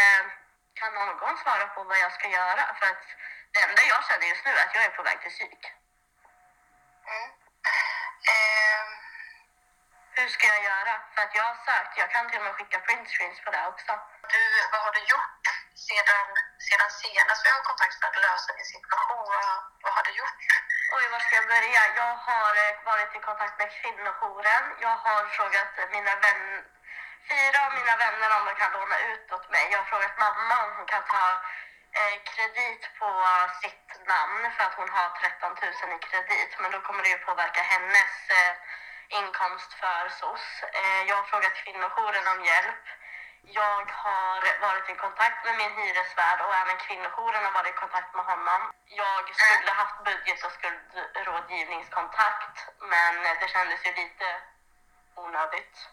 [0.80, 2.64] kan någon svara på vad jag ska göra?
[2.80, 3.06] För att
[3.54, 5.77] det enda jag känner just nu är att jag är på väg till psyk.
[7.14, 7.30] Mm.
[8.32, 8.84] Eh,
[10.18, 10.94] Hur ska jag göra?
[11.14, 13.64] För att jag har sökt, jag kan till och med skicka print screens på det
[13.72, 13.92] också.
[14.34, 14.42] du,
[14.72, 15.44] vad har du gjort
[15.88, 16.28] sedan,
[16.68, 19.26] sedan senast vi har kontakt för att lösa din situation?
[19.34, 19.46] Vad,
[19.84, 20.42] vad har du gjort?
[20.96, 21.82] Oj, var ska jag börja?
[22.02, 24.64] Jag har eh, varit i kontakt med kvinnojouren.
[24.86, 26.64] Jag har frågat mina vänner,
[27.30, 29.64] fyra av mina vänner om de kan låna ut åt mig.
[29.72, 31.26] Jag har frågat mamma om hon kan ta
[32.30, 33.10] kredit på
[33.62, 35.56] sitt namn för att hon har 13
[35.90, 36.52] 000 i kredit.
[36.62, 38.54] Men då kommer det ju påverka hennes eh,
[39.20, 40.64] inkomst för SOS.
[40.80, 42.86] Eh, jag har frågat kvinnojouren om hjälp.
[43.42, 48.16] Jag har varit i kontakt med min hyresvärd och även kvinnojouren har varit i kontakt
[48.16, 48.72] med honom.
[48.86, 54.42] Jag skulle haft budget och skuldrådgivningskontakt men det kändes ju lite
[55.16, 55.90] onödigt.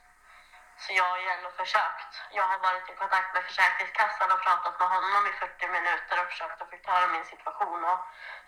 [0.79, 2.13] Så jag har ju ändå försökt.
[2.31, 6.29] Jag har varit i kontakt med Försäkringskassan och pratat med honom i 40 minuter och
[6.33, 8.01] försökt att förklara min situation och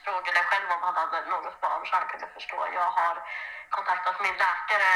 [0.04, 2.68] frågade själv om han hade något barn så han kunde förstå.
[2.74, 3.16] Jag har
[3.70, 4.90] kontaktat min läkare,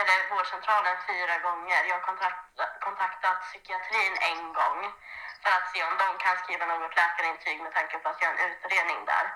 [0.00, 1.84] eller vårdcentralen fyra gånger.
[1.84, 4.80] Jag har kontaktat, kontaktat psykiatrin en gång
[5.42, 8.34] för att se om de kan skriva något läkarintyg med tanke på att jag har
[8.34, 9.26] en utredning där.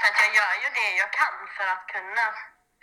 [0.00, 2.26] Så att jag gör ju det jag kan för att kunna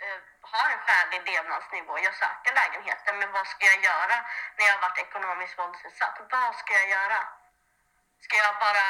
[0.04, 1.98] eh, har en skälig levnadsnivå.
[1.98, 4.16] Jag söker lägenheten, men vad ska jag göra
[4.56, 6.16] när jag har varit ekonomiskt våldsutsatt?
[6.30, 7.18] Vad ska jag göra?
[8.24, 8.84] Ska jag bara...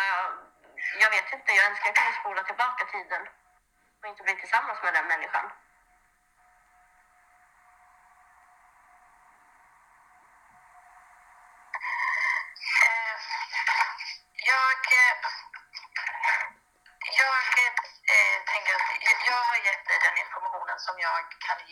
[1.03, 3.23] Jag vet inte, jag önskar jag kunde spola tillbaka tiden
[4.01, 5.47] och inte bli tillsammans med den människan.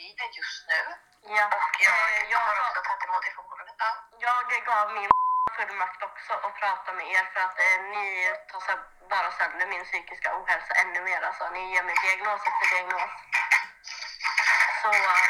[0.08, 0.80] Dig just nu.
[1.36, 3.74] Ja, Och jag, eh, jag har också tagit emot informationen.
[3.78, 3.90] Ja.
[4.26, 5.10] jag gav min
[5.56, 8.04] fullmakt också att prata med er för att eh, ni
[8.50, 8.72] tar så
[9.12, 11.20] bara sönder min psykiska ohälsa ännu mer.
[11.22, 13.12] Alltså, ni ger mig diagnos efter diagnos.
[14.82, 15.26] Så eh,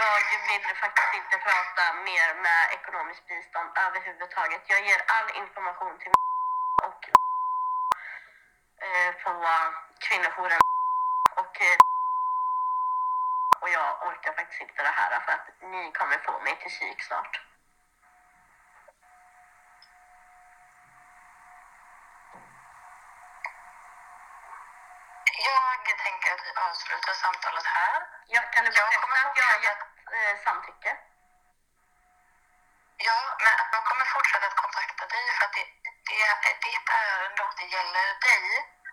[0.00, 0.14] jag
[0.50, 4.62] vill faktiskt inte prata mer med ekonomiskt bistånd överhuvudtaget.
[4.66, 6.12] Jag ger all information till
[6.88, 7.02] och
[8.84, 9.32] eh, på
[10.04, 10.60] kvinnojouren
[11.40, 11.78] och eh,
[13.62, 17.02] och jag orkar faktiskt inte det här för att ni kommer få mig till psyk
[17.08, 17.34] snart.
[25.88, 27.96] Jag tänker att vi avslutar samtalet här.
[28.34, 29.84] Ja, kan du Jag bekräfta att jag har gett
[30.16, 30.90] eh, samtycke?
[33.08, 35.66] Ja, men jag kommer fortsätta att kontakta dig för att det,
[36.08, 38.44] det är ditt ärende och det gäller dig.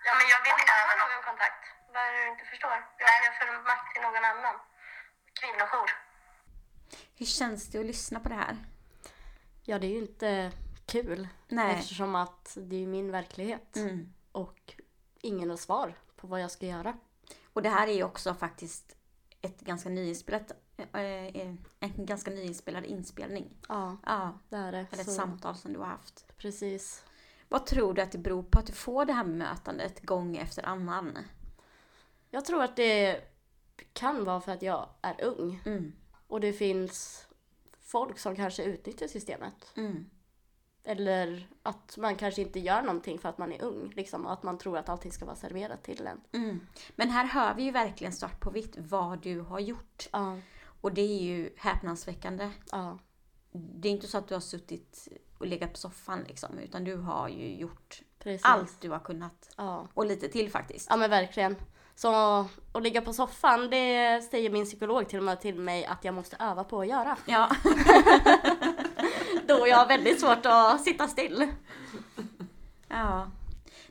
[0.06, 1.64] Ja, men jag vill Och inte ha någon kontakt.
[1.94, 2.78] Vad är det du inte förstår?
[2.98, 3.22] Jag Nej.
[3.24, 4.56] ger fullmakt till någon annan.
[5.40, 6.09] kvinnojour.
[7.20, 8.58] Hur känns det att lyssna på det här?
[9.64, 10.52] Ja, det är ju inte
[10.86, 11.28] kul.
[11.48, 11.76] Nej.
[11.76, 13.76] Eftersom att det är min verklighet.
[13.76, 14.14] Mm.
[14.32, 14.74] Och
[15.22, 16.98] ingen har svar på vad jag ska göra.
[17.54, 18.96] Och det här är ju också faktiskt
[19.42, 23.58] ett ganska nyinspelat, eh, eh, en ganska nyinspelad inspelning.
[23.70, 24.78] Ja, Ja, det är det.
[24.92, 26.38] eller ett Så, samtal som du har haft.
[26.38, 27.04] Precis.
[27.50, 30.64] Vad tror du att det beror på att du får det här mötandet gång efter
[30.66, 31.18] annan?
[32.30, 33.22] Jag tror att det
[33.94, 35.62] kan vara för att jag är ung.
[35.66, 35.94] Mm.
[36.30, 37.28] Och det finns
[37.82, 39.72] folk som kanske utnyttjar systemet.
[39.76, 40.10] Mm.
[40.84, 43.94] Eller att man kanske inte gör någonting för att man är ung.
[43.96, 46.22] Liksom, och att man tror att allting ska vara serverat till en.
[46.32, 46.60] Mm.
[46.96, 50.08] Men här hör vi ju verkligen svart på vitt vad du har gjort.
[50.12, 50.38] Ja,
[50.82, 52.52] Och det är ju häpnadsväckande.
[52.72, 53.00] ja,
[53.52, 56.96] Det är inte så att du har suttit och legat på soffan liksom, utan du
[56.96, 58.46] har ju gjort precis.
[58.46, 59.54] allt du har kunnat.
[59.58, 59.88] Ja.
[59.94, 60.88] Och lite till faktiskt.
[60.90, 61.56] ja, men verkligen.
[62.00, 66.06] Så att ligga på soffan, det säger min psykolog till och med till mig att
[66.06, 67.18] jag måste öva på att göra.
[67.26, 67.50] Ja.
[69.48, 71.48] Då jag har väldigt svårt att sitta still.
[72.88, 73.32] ja.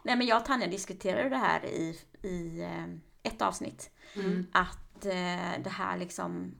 [0.03, 3.91] Nej men jag och Tanja diskuterade det här i, i eh, ett avsnitt.
[4.53, 6.55] Att eh, det här liksom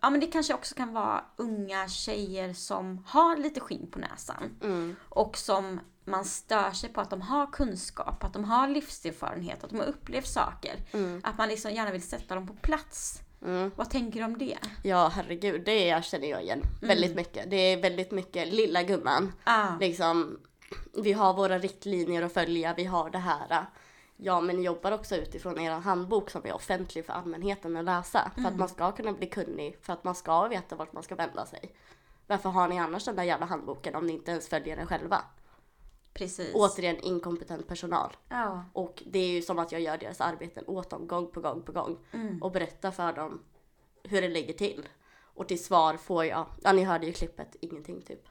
[0.00, 4.58] Ja men det kanske också kan vara unga tjejer som har lite skinn på näsan.
[4.62, 4.96] Mm.
[5.08, 9.70] Och som man stör sig på att de har kunskap, att de har livserfarenhet, att
[9.70, 10.76] de har upplevt saker.
[11.22, 13.20] Att man liksom gärna vill sätta dem på plats.
[13.44, 13.70] Mm.
[13.76, 14.58] Vad tänker du om det?
[14.82, 17.50] Ja, herregud, det känner jag igen väldigt mycket.
[17.50, 19.32] Det är väldigt mycket lilla gumman.
[19.44, 19.68] Ah.
[19.80, 20.38] Liksom,
[21.02, 23.66] vi har våra riktlinjer att följa, vi har det här.
[24.16, 28.30] Ja, men ni jobbar också utifrån er handbok som är offentlig för allmänheten att läsa.
[28.34, 31.14] För att man ska kunna bli kunnig, för att man ska veta vart man ska
[31.14, 31.74] vända sig.
[32.26, 35.24] Varför har ni annars den där jävla handboken om ni inte ens följer den själva?
[36.14, 36.54] Precis.
[36.54, 38.16] Återigen inkompetent personal.
[38.28, 38.64] Ja.
[38.72, 41.62] Och det är ju som att jag gör deras arbeten åt dem gång på gång
[41.62, 41.98] på gång.
[42.40, 43.40] Och berättar för dem
[44.02, 44.88] hur det ligger till.
[45.34, 48.28] Och till svar får jag, ja ni hörde ju klippet, ingenting typ.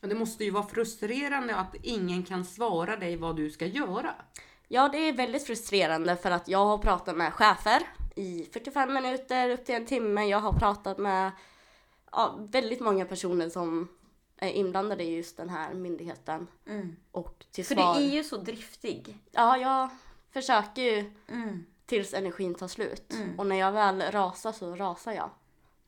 [0.00, 4.14] Det måste ju vara frustrerande att ingen kan svara dig vad du ska göra.
[4.68, 7.82] Ja, det är väldigt frustrerande för att jag har pratat med chefer
[8.16, 10.24] i 45 minuter upp till en timme.
[10.24, 11.30] Jag har pratat med
[12.12, 13.88] ja, väldigt många personer som
[14.38, 16.46] är inblandade i just den här myndigheten.
[16.66, 16.96] Mm.
[17.10, 17.94] Och till För svar...
[17.94, 19.16] du är ju så driftig.
[19.30, 19.88] Ja, jag
[20.30, 21.64] försöker ju Mm.
[21.86, 23.14] tills energin tar slut.
[23.38, 25.30] Och när jag väl rasar så rasar jag.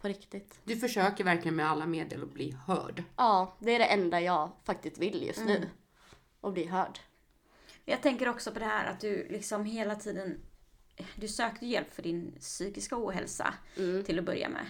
[0.01, 0.61] På riktigt.
[0.65, 3.03] Du försöker verkligen med alla medel att bli hörd.
[3.17, 5.61] Ja, det är det enda jag faktiskt vill just Mm.
[5.61, 5.69] nu.
[6.41, 6.99] Och bli hörd.
[7.85, 10.41] Jag tänker också på det här att du liksom hela tiden
[11.17, 13.55] du sökte hjälp för din psykiska ohälsa
[14.07, 14.67] till att börja med.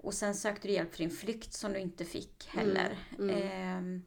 [0.00, 2.98] Och sen sökte du hjälp för din flykt som du inte fick heller.
[3.30, 4.02] Ehm,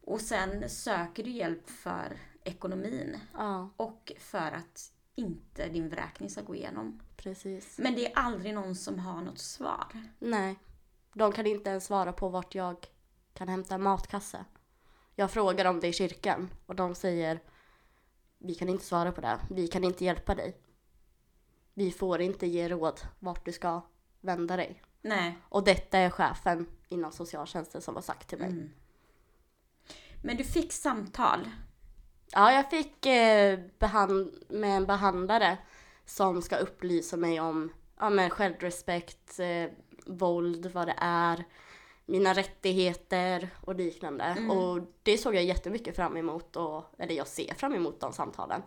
[0.00, 3.18] och sen söker du hjälp för ekonomin.
[3.32, 7.00] Ja, Och för att inte din vräkning ska gå igenom.
[7.16, 7.78] precis.
[7.78, 9.86] Men det är aldrig någon som har något svar.
[10.18, 10.58] Nej.
[11.14, 12.86] De kan inte ens svara på vart jag
[13.34, 14.44] kan hämta en matkasse.
[15.14, 17.40] Jag frågar om det i kyrkan och de säger
[18.38, 19.38] Vi kan inte svara på det.
[19.50, 20.56] Vi kan inte hjälpa dig.
[21.78, 23.80] Vi får inte ge råd vart du ska
[24.20, 24.82] vända dig.
[25.02, 25.38] Nej.
[25.48, 28.48] Och detta är chefen inom socialtjänsten som har sagt till mig.
[28.48, 28.70] Mm.
[30.22, 31.50] Men du fick samtal.
[32.32, 35.58] Ja, jag fick eh, behand- med en behandlare
[36.04, 39.70] som ska upplysa mig om ja, men självrespekt, eh,
[40.06, 41.44] våld, vad det är,
[42.06, 44.36] mina rättigheter och liknande.
[44.50, 48.62] Och det såg jag jättemycket fram emot, och, eller jag ser fram emot de samtalen.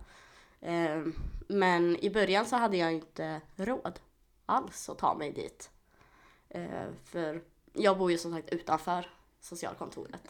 [0.62, 1.02] Eh,
[1.47, 4.00] men i början så hade jag inte råd
[4.45, 5.69] alls att ta mig dit.
[6.50, 6.63] Eh,
[7.06, 7.41] för
[7.74, 9.10] jag bor ju som sagt utanför
[9.41, 10.21] socialkontoret.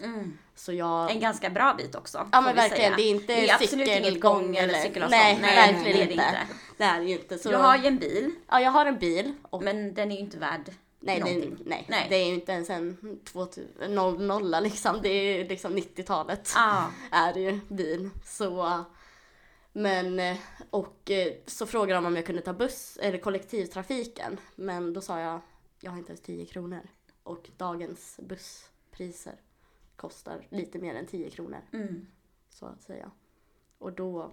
[0.55, 1.11] Så jag...
[1.11, 2.27] En ganska bra bit också.
[2.31, 5.11] Ja men verkligen, det är inte det är absolut inget gång eller cykelavstånd.
[5.21, 6.13] Nej, nej, verkligen det är det inte.
[6.13, 6.47] inte.
[6.77, 7.39] Det är det ju inte.
[7.39, 9.33] Så Du har ju en bil, Ja, jag har en bil.
[9.43, 11.57] Och, men den är ju inte värd nej, det, någonting.
[11.65, 12.07] nej, Nej.
[12.09, 14.99] det är ju inte ens en 2000 liksom.
[15.01, 16.91] Det är liksom 90-talet Ja.
[17.11, 18.09] är det ju bil.
[18.25, 18.83] Så,
[19.73, 20.37] men, eh,
[20.69, 24.39] och eh, så frågade de om jag kunde ta buss eller kollektivtrafiken.
[24.55, 25.41] Men då sa jag,
[25.79, 26.81] jag har inte ens 10 kronor.
[27.23, 29.35] Och dagens busspriser
[29.95, 31.61] kostar lite mer än 10 kronor.
[31.73, 32.07] Mm.
[32.49, 33.11] så att säga.
[33.77, 34.31] Och då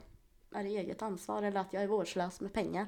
[0.51, 2.87] är det eget ansvar eller att jag är vårdslös med pengar.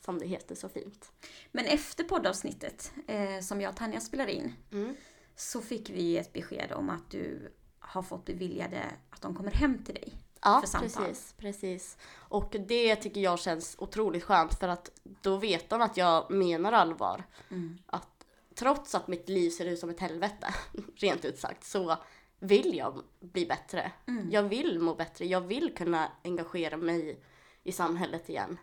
[0.00, 1.12] Som det heter så fint.
[1.52, 4.96] Men efter poddavsnittet eh, som jag och Tanja spelade in Mm.
[5.36, 9.84] så fick vi ett besked om att du har fått beviljade att de kommer hem
[9.84, 10.12] till dig
[10.44, 11.04] Ja, för samtal.
[11.04, 11.96] precis, precis.
[12.16, 14.90] Och det tycker jag känns otroligt skönt för att
[15.22, 17.24] då vet de att jag menar allvar.
[17.50, 17.78] Mm.
[17.86, 20.54] Att trots att mitt liv ser ut som ett helvete,
[20.96, 21.96] rent ut sagt, så
[22.38, 23.92] vill jag bli bättre.
[24.06, 24.30] Mm.
[24.30, 25.26] Jag vill må bättre.
[25.26, 27.20] Jag vill kunna engagera mig
[27.62, 28.58] i samhället igen.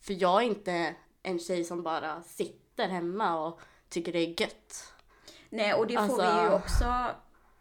[0.00, 4.92] För jag är inte en tjej som bara sitter hemma och tycker det är gött.
[5.50, 7.10] Nej, och det får Alltså- vi ju också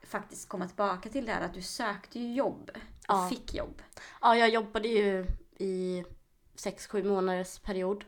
[0.03, 2.71] faktiskt komma tillbaka till där att du sökte ju jobb
[3.11, 3.27] och Ja.
[3.29, 3.81] fick jobb.
[4.21, 5.25] Ja, jag jobbade ju
[5.57, 6.03] i
[6.57, 8.03] 6-7 månaders period.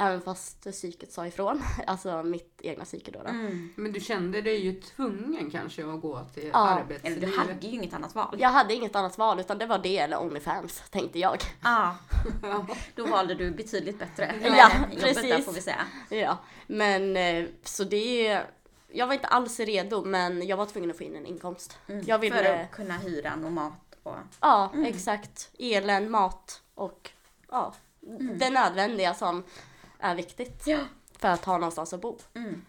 [0.00, 1.62] Även fast psyket sa ifrån.
[1.86, 3.22] Alltså mitt egna psyke då.
[3.22, 3.30] då.
[3.74, 7.20] Men du kände dig ju tvungen kanske att gå till Ja, Eller arbetslivet.
[7.20, 8.36] du hade ju inget annat val.
[8.40, 11.38] Jag hade inget annat val utan det var det eller Onlyfans tänkte jag.
[11.62, 11.96] Ja.
[12.94, 14.24] Då valde du betydligt bättre.
[14.26, 15.44] Eller Ja, jobbet där precis.
[15.44, 15.84] får vi säga.
[16.08, 18.40] Ja, men eh, så det...
[18.92, 21.78] Jag var inte alls redo men jag var tvungen att få in en inkomst.
[21.86, 22.62] Jag För ville...
[22.64, 24.16] att kunna hyra och mat och...
[24.40, 25.50] Ja, exakt.
[25.58, 27.10] Elen, mat och
[27.50, 27.74] ja,
[28.38, 29.44] det nödvändiga som
[29.98, 30.78] är viktigt Ja.
[31.18, 32.18] för att ha någonstans att bo.
[32.34, 32.64] Mm.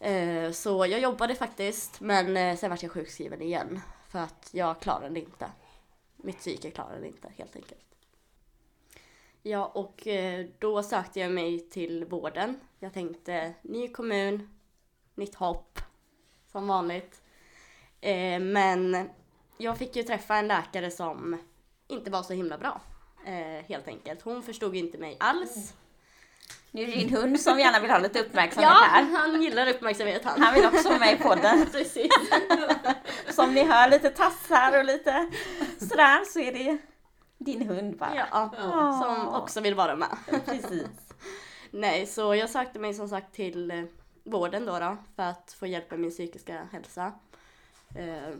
[0.00, 4.80] Eh, Så jag jobbade faktiskt men eh, sen var jag sjukskriven igen för att jag
[4.80, 5.50] klarade det inte.
[6.16, 7.80] Mitt psyke klarade det inte helt enkelt.
[9.42, 12.60] Ja och eh, då sökte jag mig till vården.
[12.78, 14.58] Jag tänkte ny kommun,
[15.14, 15.78] nytt hopp
[16.52, 17.22] som vanligt.
[18.00, 19.08] Eh, Men
[19.56, 21.38] jag fick ju träffa en läkare som
[21.88, 22.80] inte var så himla bra.
[23.26, 24.22] eh, Helt enkelt.
[24.22, 25.74] Hon förstod inte mig alls.
[26.70, 29.02] Nu är det din hund som gärna vill ha lite uppmärksamhet Ja, här.
[29.18, 30.42] han gillar uppmärksamhet han.
[30.42, 31.66] Han vill också vara med i podden.
[31.72, 32.12] Precis.
[33.30, 35.30] Som ni hör lite tassar och lite
[35.78, 36.78] sådär så är det
[37.38, 38.26] din hund bara.
[38.30, 38.50] Ja,
[39.02, 40.16] som också vill vara med.
[40.46, 40.86] Precis.
[41.70, 43.84] Nej, så jag sökte mig som sagt till eh,
[44.24, 47.12] vården då, då för att få hjälp med min psykiska hälsa.
[47.98, 48.34] Eh,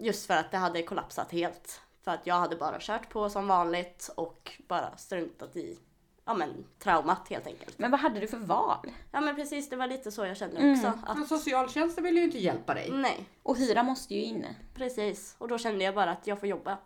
[0.00, 1.80] just för att det hade kollapsat helt.
[2.04, 5.78] För att jag hade bara kört på som vanligt och bara struntat i
[6.24, 7.78] ja, men, traumat helt enkelt.
[7.78, 8.90] Men vad hade du för val?
[9.12, 10.72] Ja men precis, det var lite så jag kände Mm.
[10.72, 10.92] också.
[11.06, 12.90] Att, Men socialtjänsten vill ju inte hjälpa dig.
[12.92, 14.46] nej, Och hyra måste ju in.
[14.74, 15.34] precis.
[15.38, 16.78] Och då kände jag bara att jag får jobba.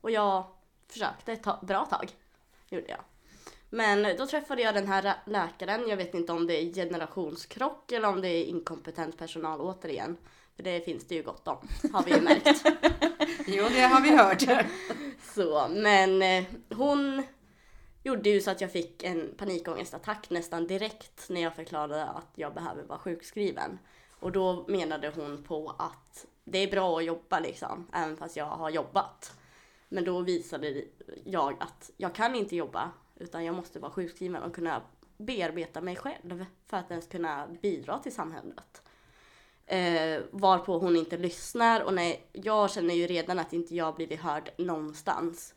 [0.00, 0.44] Och jag
[0.88, 2.10] försökte ett ta- bra tag.
[2.68, 3.00] Gjorde jag.
[3.72, 5.88] Men då träffade jag den här läkaren.
[5.88, 10.16] Jag vet inte om det är generationskrock eller om det är inkompetent personal återigen.
[10.56, 12.64] För det finns det ju gott om, har vi ju märkt.
[13.46, 14.66] Jo, det har vi hört.
[15.34, 16.44] Så, men eh,
[16.74, 17.22] hon
[18.02, 22.54] gjorde ju så att jag fick en panikångestattack nästan direkt när jag förklarade att jag
[22.54, 23.78] behöver vara sjukskriven.
[24.20, 28.44] Och då menade hon på att det är bra att jobba liksom, även fast jag
[28.44, 29.32] har jobbat.
[29.88, 30.84] Men då visade
[31.24, 34.82] jag att jag kan inte jobba, utan jag måste vara sjukskriven och kunna
[35.16, 38.82] bearbeta mig själv för att ens kunna bidra till samhället.
[39.70, 44.20] Eh, varpå hon inte lyssnar och nej, jag känner ju redan att inte jag blivit
[44.20, 45.54] hörd någonstans.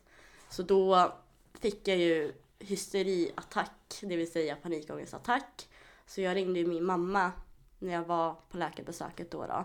[0.48, 1.12] Så då
[1.60, 5.68] fick jag ju hysteriattack, det vill säga panikångestattack.
[6.06, 7.32] Så jag ringde ju min mamma
[7.78, 9.46] när jag var på läkarbesöket då.
[9.46, 9.64] då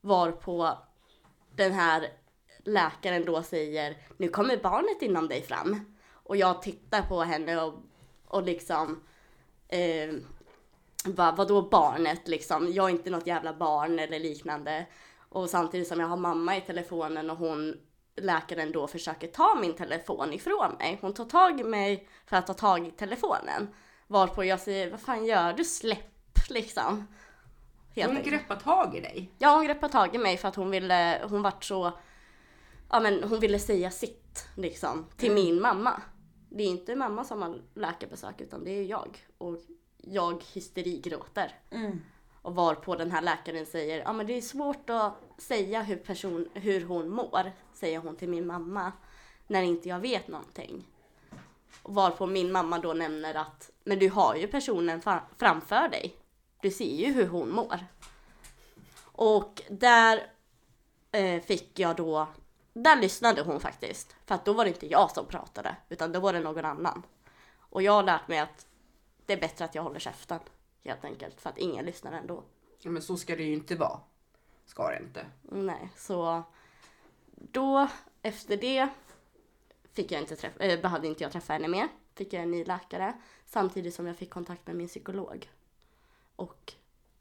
[0.00, 0.78] varpå
[1.50, 2.12] den här
[2.64, 5.96] läkaren då säger nu kommer barnet inom dig fram.
[6.12, 7.74] Och jag tittar på henne och,
[8.24, 9.02] och liksom
[9.68, 10.14] eh,
[11.14, 12.72] bara, vadå barnet liksom?
[12.72, 14.86] Jag är inte något jävla barn eller liknande.
[15.28, 17.76] Och samtidigt som jag har mamma i telefonen och hon,
[18.16, 20.98] läkaren då försöker ta min telefon ifrån mig.
[21.00, 23.68] Hon tar tag i mig för att ta tag i telefonen.
[24.06, 25.64] Varpå jag säger, vad fan gör du?
[25.64, 27.06] Släpp liksom.
[27.94, 29.32] Helt Hon greppar tag i dig.
[29.38, 31.92] Ja, hon greppade tag i mig för att hon ville, hon vart så,
[32.90, 36.02] ja men hon ville säga sitt liksom till min mamma.
[36.50, 39.26] Det är inte mamma som har läkarbesök utan det är jag.
[39.38, 39.58] Och
[40.10, 41.54] jag hysterigråter.
[41.70, 42.00] Mm.
[42.42, 46.48] Och varpå den här läkaren säger, ja men det är svårt att säga hur, person,
[46.54, 48.92] hur hon mår, säger hon till min mamma,
[49.46, 50.86] när inte jag vet någonting.
[51.82, 55.02] Och varpå min mamma då nämner att, men du har ju personen
[55.38, 56.16] framför dig.
[56.60, 57.78] Du ser ju hur hon mår.
[59.02, 60.32] Och där
[61.12, 62.28] eh, fick jag då,
[62.72, 64.16] där lyssnade hon faktiskt.
[64.26, 67.02] För att då var det inte jag som pratade, utan då var det någon annan.
[67.58, 68.66] Och jag har lärt mig att
[69.28, 70.40] det är bättre att jag håller käften.
[70.84, 72.44] Helt enkelt, för att ingen lyssnar ändå.
[72.78, 74.00] Ja, men så ska det ju inte vara.
[74.66, 75.26] Ska det inte.
[75.42, 76.42] Nej, så
[77.30, 77.88] då
[78.22, 78.88] efter det
[79.92, 81.88] fick jag inte träffa, eh, behövde inte jag träffa henne mer.
[82.14, 83.14] Fick jag en ny läkare
[83.44, 85.50] samtidigt som jag fick kontakt med min psykolog.
[86.36, 86.72] Och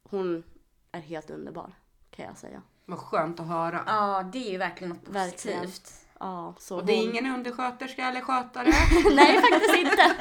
[0.03, 0.43] hon
[0.91, 1.73] är helt underbar
[2.09, 2.61] kan jag säga.
[2.85, 3.83] Vad skönt att höra.
[3.87, 5.71] Ja, det är ju verkligen något Verkligen.
[6.19, 7.09] Ja, så Och det är hon...
[7.09, 8.65] ingen undersköterska eller skötare.
[9.15, 10.13] Nej, faktiskt inte.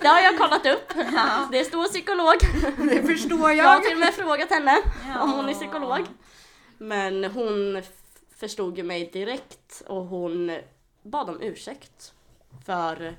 [0.00, 0.92] Det har jag kollat upp.
[1.52, 2.34] Det står psykolog.
[2.90, 3.82] Det förstår Jag har jag.
[3.84, 4.76] till och med frågat henne
[5.08, 5.22] Ja.
[5.22, 6.06] om hon är psykolog.
[6.78, 7.82] Men hon
[8.36, 10.58] förstod ju mig direkt och hon
[11.02, 12.14] bad om ursäkt
[12.66, 13.16] för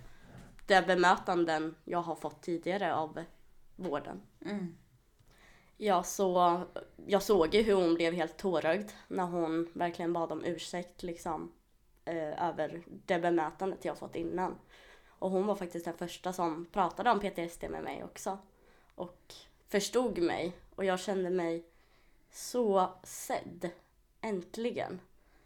[0.67, 3.23] det bemötanden jag har fått tidigare av
[3.75, 4.21] vården.
[4.45, 4.75] Mm.
[5.77, 6.61] Ja, så
[7.07, 11.51] jag såg ju hur hon blev helt tårögd när hon verkligen bad om ursäkt liksom
[12.07, 14.55] eh, över det bemötandet jag fått innan.
[15.19, 18.37] Och hon var faktiskt den första som pratade om PTSD med mig också.
[18.95, 19.33] och
[19.67, 21.65] förstod mig och jag kände mig
[22.31, 23.69] så sedd.
[24.21, 24.99] Äntligen.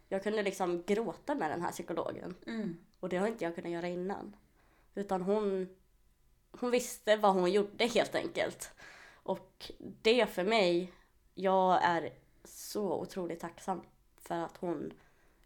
[0.08, 2.34] Jag kunde liksom gråta med den här psykologen.
[2.46, 2.78] Mm.
[3.00, 4.36] Och det har inte jag kunnat göra innan.
[4.94, 5.68] Utan hon,
[6.50, 8.70] hon visste vad hon gjorde helt enkelt.
[9.22, 10.92] Och det för mig,
[11.34, 12.12] jag är
[12.44, 13.80] så otroligt tacksam
[14.16, 14.92] för att hon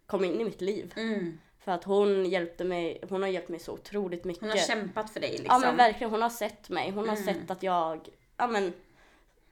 [0.06, 0.92] kom in i mitt liv.
[0.96, 1.38] Mm.
[1.58, 4.40] För att hon hjälpte mig, hon har hjälpt mig så otroligt mycket.
[4.42, 5.46] Hon har kämpat för dig liksom.
[5.48, 6.90] Ja men verkligen, hon har sett mig.
[6.90, 7.24] Hon har Mm.
[7.34, 8.72] sett att jag, ja men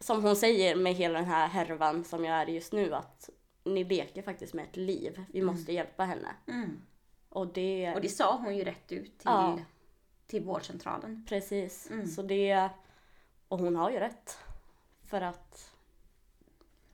[0.01, 3.31] som hon säger med hela den här härvan som jag är just nu att
[3.65, 5.25] ni leker faktiskt med ett liv.
[5.33, 6.29] Vi måste hjälpa henne.
[6.47, 6.81] Mm.
[7.29, 9.59] Och det, Och det sa hon ju rätt ut till, Ja.
[10.27, 11.27] till vårdcentralen.
[11.29, 11.91] precis.
[11.91, 12.07] Mm.
[12.07, 12.69] Så det,
[13.49, 14.39] och hon har ju rätt.
[15.07, 15.71] För att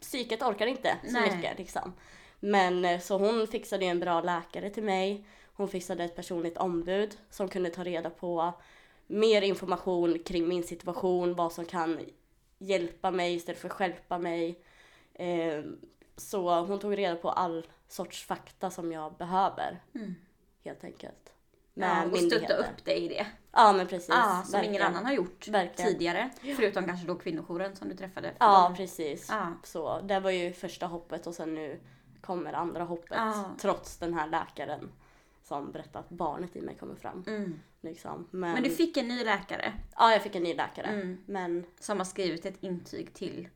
[0.01, 1.37] psyket orkar inte så Nej.
[1.37, 1.93] mycket liksom.
[2.41, 5.25] Men eh, så hon fixade ju en bra läkare till mig.
[5.53, 8.53] Hon fixade ett personligt ombud som kunde ta reda på
[9.07, 12.01] mer information kring min situation, vad som kan
[12.59, 14.63] hjälpa mig istället för att stjälpa mig.
[15.15, 15.63] Eh,
[16.17, 19.83] så hon tog reda på all sorts fakta som jag behöver.
[19.95, 20.15] Mm.
[20.65, 21.35] Helt enkelt.
[21.75, 23.27] Ja, och stötta upp dig i det.
[23.53, 24.09] Ja men precis.
[24.09, 24.75] Ja, som verkligen.
[24.75, 25.93] ingen annan har gjort Verkligen.
[25.93, 26.31] tidigare.
[26.57, 28.35] Förutom kanske då kvinnojouren som du träffade.
[28.39, 28.77] Ja dem.
[28.77, 29.27] precis.
[29.31, 29.53] Ja.
[29.65, 31.81] Så det var ju första hoppet och sen nu
[32.21, 33.11] kommer andra hoppet.
[33.17, 33.55] Ja.
[33.59, 34.93] Trots den här läkaren
[35.43, 37.25] som berättade att barnet i mig kommer fram.
[37.27, 37.61] Mm.
[37.81, 38.29] Liksom.
[38.31, 40.87] Men, Men du fick en ny läkare Ja jag fick en ny läkare.
[40.87, 41.23] Mm.
[41.27, 43.49] Men som har skrivit ett intyg till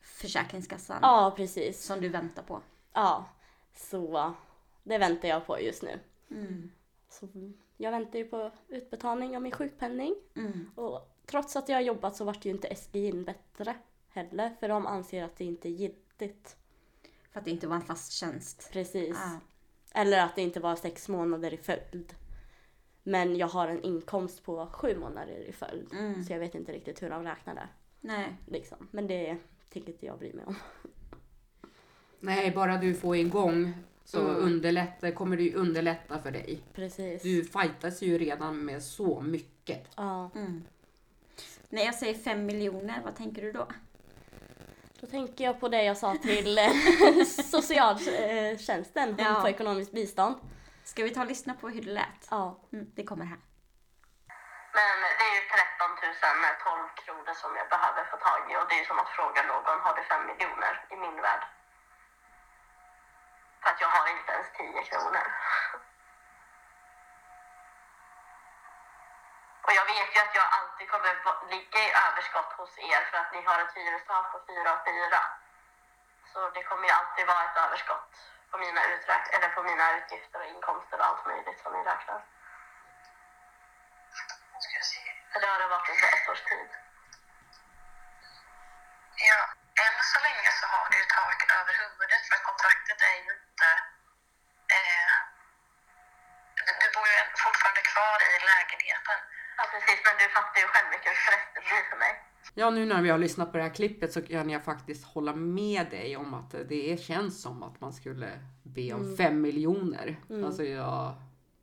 [0.00, 0.98] Försäkringskassan.
[1.02, 1.84] ja precis.
[1.84, 2.60] Som du väntar på.
[2.92, 3.24] Ja.
[3.74, 4.34] Så
[4.82, 5.98] det väntar jag på just nu.
[6.30, 6.70] Mm.
[7.08, 7.28] Så
[7.76, 10.14] jag väntar ju på utbetalning av min sjukpenning.
[10.36, 10.70] Mm.
[10.74, 13.74] Och trots att jag har jobbat så vart ju inte SGIn bättre
[14.08, 14.56] heller.
[14.60, 16.56] För de anser att det inte är giltigt.
[17.32, 18.68] För att det inte var en fast tjänst.
[18.72, 19.16] Precis.
[19.20, 19.40] Ja.
[20.00, 22.14] Eller att det inte var sex månader i följd.
[23.02, 25.88] Men jag har en inkomst på sju månader i följd.
[25.92, 26.24] Mm.
[26.24, 27.68] Så jag vet inte riktigt hur de räknar det.
[28.00, 28.36] Nej.
[28.46, 28.88] Liksom.
[28.90, 29.36] Men det
[29.72, 30.54] tänker inte jag bry mig om.
[32.20, 33.72] Nej, bara du får igång
[34.04, 34.36] så Mm.
[34.36, 36.60] underlättar, kommer det ju underlätta för dig.
[36.74, 37.22] Precis.
[37.22, 39.88] Du fightas ju redan med så mycket.
[39.96, 40.30] Ja.
[40.34, 40.62] Mm.
[41.68, 43.68] När jag säger fem miljoner, vad tänker du då?
[45.02, 46.72] Då tänker jag på det jag sa till eh,
[47.54, 49.40] socialtjänsten, hon Ja.
[49.42, 50.34] på ekonomiskt bistånd.
[50.90, 52.22] Ska vi ta och lyssna på hur det lät?
[52.30, 52.44] Ja.
[52.72, 53.40] Mm, det kommer här.
[54.78, 55.90] Men det är ju 13
[56.64, 59.78] 012 kronor som jag behöver få tag i och det är som att fråga någon,
[59.86, 61.44] har du 5 miljoner i min värld?
[63.62, 65.26] För att jag har inte ens 10 kronor.
[69.72, 71.10] Och jag vet ju att jag alltid kommer
[71.54, 75.20] ligga i överskott hos er för att ni har ett hyrestak på 4 och 4.
[76.32, 78.12] Så det kommer ju alltid vara ett överskott
[78.50, 82.20] på mina, uträk- eller på mina utgifter och inkomster och allt möjligt som ni räknar.
[84.62, 85.02] Ska jag se.
[85.32, 86.70] För det har det varit under ett års tid.
[89.30, 89.40] Ja,
[89.84, 93.68] än så länge så har du tak över huvudet för kontraktet är ju inte...
[94.76, 95.14] Eh,
[96.80, 99.20] du bor ju fortfarande kvar i lägenheten.
[99.62, 99.98] Ja, precis.
[100.06, 102.12] Men du fattar ju själv vilken stress det blir för mig.
[102.54, 105.34] Ja, nu när vi har lyssnat på det här klippet så kan jag faktiskt hålla
[105.34, 108.30] med dig om att det känns som att man skulle
[108.62, 110.16] be om fem miljoner.
[110.44, 111.14] Alltså jag,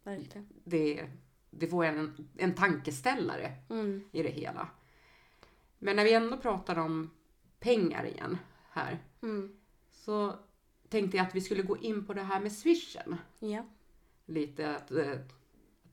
[0.04, 0.48] Verkligen.
[0.64, 1.10] det,
[1.50, 4.04] det får en, en tankeställare Mm.
[4.12, 4.68] i det hela.
[5.80, 7.12] Men när vi ändå pratar om
[7.60, 8.38] pengar igen
[8.72, 9.56] här Mm.
[9.92, 10.36] så
[10.90, 13.16] tänkte jag att vi skulle gå in på det här med swishen.
[13.40, 13.66] Ja.
[14.26, 15.16] Lite att eh,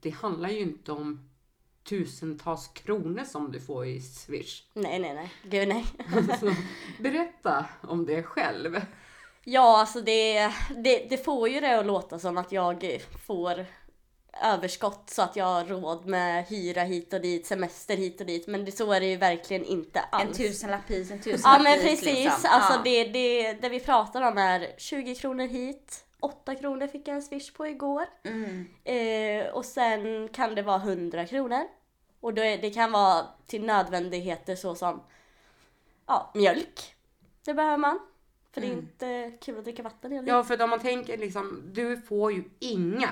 [0.01, 1.31] det handlar ju inte om
[1.89, 4.63] tusentals kronor som du får i swish.
[4.75, 5.33] Nej, nej, nej.
[5.43, 5.85] Gud nej.
[6.41, 6.55] Så,
[7.03, 8.81] berätta om det själv.
[9.45, 10.53] Ja, alltså det,
[10.85, 13.67] det, det får ju det att låta som att jag får
[14.43, 18.47] överskott så att jag har råd med hyra hit och dit, semester hit och dit.
[18.47, 20.25] Men det, så är det ju verkligen inte alls.
[20.41, 22.51] En tusenlapp hit, en Ja tusenlapp men dit, precis, liksom.
[22.51, 22.81] alltså Ja.
[22.85, 27.23] det, det, det vi pratar om är 20 kronor hit, 8 kronor fick jag en
[27.23, 28.05] swish på igår.
[28.25, 28.67] Mm.
[28.85, 31.63] Eh, och sen kan det vara 100 kronor.
[32.21, 35.03] Och är, det kan vara till nödvändigheter såsom
[36.07, 36.95] ja, mjölk.
[37.45, 37.99] Det behöver man.
[38.53, 38.85] För det är Mm.
[38.85, 42.45] inte kul att dricka vatten hela Ja, för om man tänker liksom, du får ju
[42.59, 43.11] inga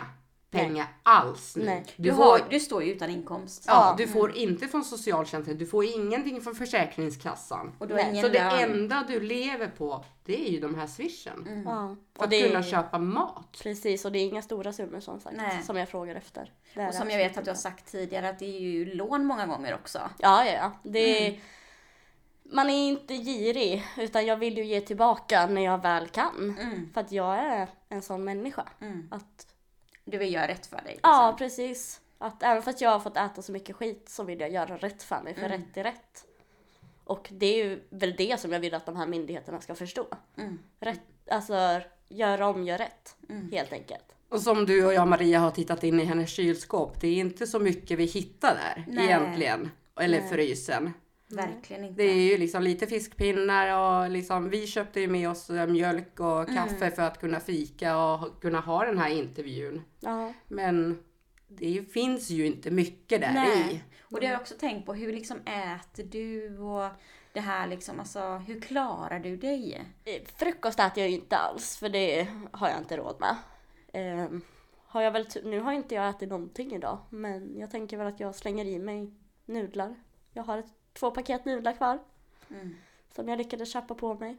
[0.55, 1.64] pengar alls nu.
[1.64, 1.84] Nej.
[1.96, 3.64] Du, Du, har, får, du står ju utan inkomst.
[3.66, 7.72] ja, du får inte från socialtjänsten, du får ingenting från Försäkringskassan.
[7.78, 10.74] Och du har Nej, ingen Så det enda du lever på, det är ju de
[10.74, 11.46] här swishen.
[11.46, 11.62] Mm.
[11.62, 13.59] Ja, För och att det kunna är, köpa mat.
[13.62, 15.62] precis och det är inga stora summor som sagt Nej.
[15.62, 16.52] som jag frågar efter.
[16.88, 19.46] Och som jag vet att du har sagt tidigare att det är ju lån många
[19.46, 19.98] gånger också.
[20.18, 20.72] Ja, ja, ja.
[20.82, 21.40] Det är, Mm.
[22.57, 26.57] Man är inte girig utan jag vill ju ge tillbaka när jag väl kan.
[26.61, 26.90] Mm.
[26.94, 28.68] För att jag är en sån människa.
[28.80, 29.09] Mm.
[29.11, 29.46] Att,
[30.05, 30.98] Du vill göra rätt för dig.
[31.02, 31.38] ja, liksom.
[31.38, 32.00] precis.
[32.18, 35.02] Att även fast jag har fått äta så mycket skit så vill jag göra rätt
[35.02, 35.34] för mig.
[35.34, 35.52] För Mm.
[35.61, 36.24] rätt är rätt.
[37.05, 40.07] Och det är ju väl det som jag vill att de här myndigheterna ska förstå.
[40.80, 41.00] Rätt,
[41.30, 43.16] alltså, gör om, gör rätt.
[43.52, 44.05] Helt enkelt.
[44.28, 47.00] Och som du och jag Maria har tittat in i hennes kylskåp.
[47.00, 49.05] Det är inte så mycket vi hittar där Nej.
[49.05, 49.70] egentligen.
[50.00, 50.92] Eller frysen.
[51.37, 52.03] Verkligen inte.
[52.03, 56.20] Det är ju liksom lite fiskpinnar och liksom, vi köpte ju med oss eh, mjölk
[56.20, 59.82] och kaffe för att kunna fika och kunna ha den här intervjun.
[60.01, 60.32] Ja.
[60.49, 60.99] Men
[61.49, 63.35] det finns ju inte mycket där i.
[63.35, 63.85] Nej.
[64.03, 64.95] Och det har jag också tänkt på.
[64.95, 66.91] Hur liksom äter du och
[67.32, 69.87] det här liksom, alltså hur klarar du dig?
[70.05, 73.37] Eh, Frukost äter jag ju inte alls för det har jag inte råd med.
[73.93, 74.41] Ehm,
[74.87, 78.20] har jag väl, nu har inte jag ätit någonting idag men jag tänker väl att
[78.20, 79.14] jag slänger i mig
[79.45, 79.95] nudlar.
[80.32, 81.99] Jag har ett, två paket nudlar kvar.
[83.14, 84.36] Som jag lyckades köpa på mig.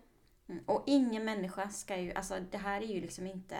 [0.47, 0.63] Mm.
[0.65, 3.57] Och ingen människa ska ju, alltså det här är ju liksom inte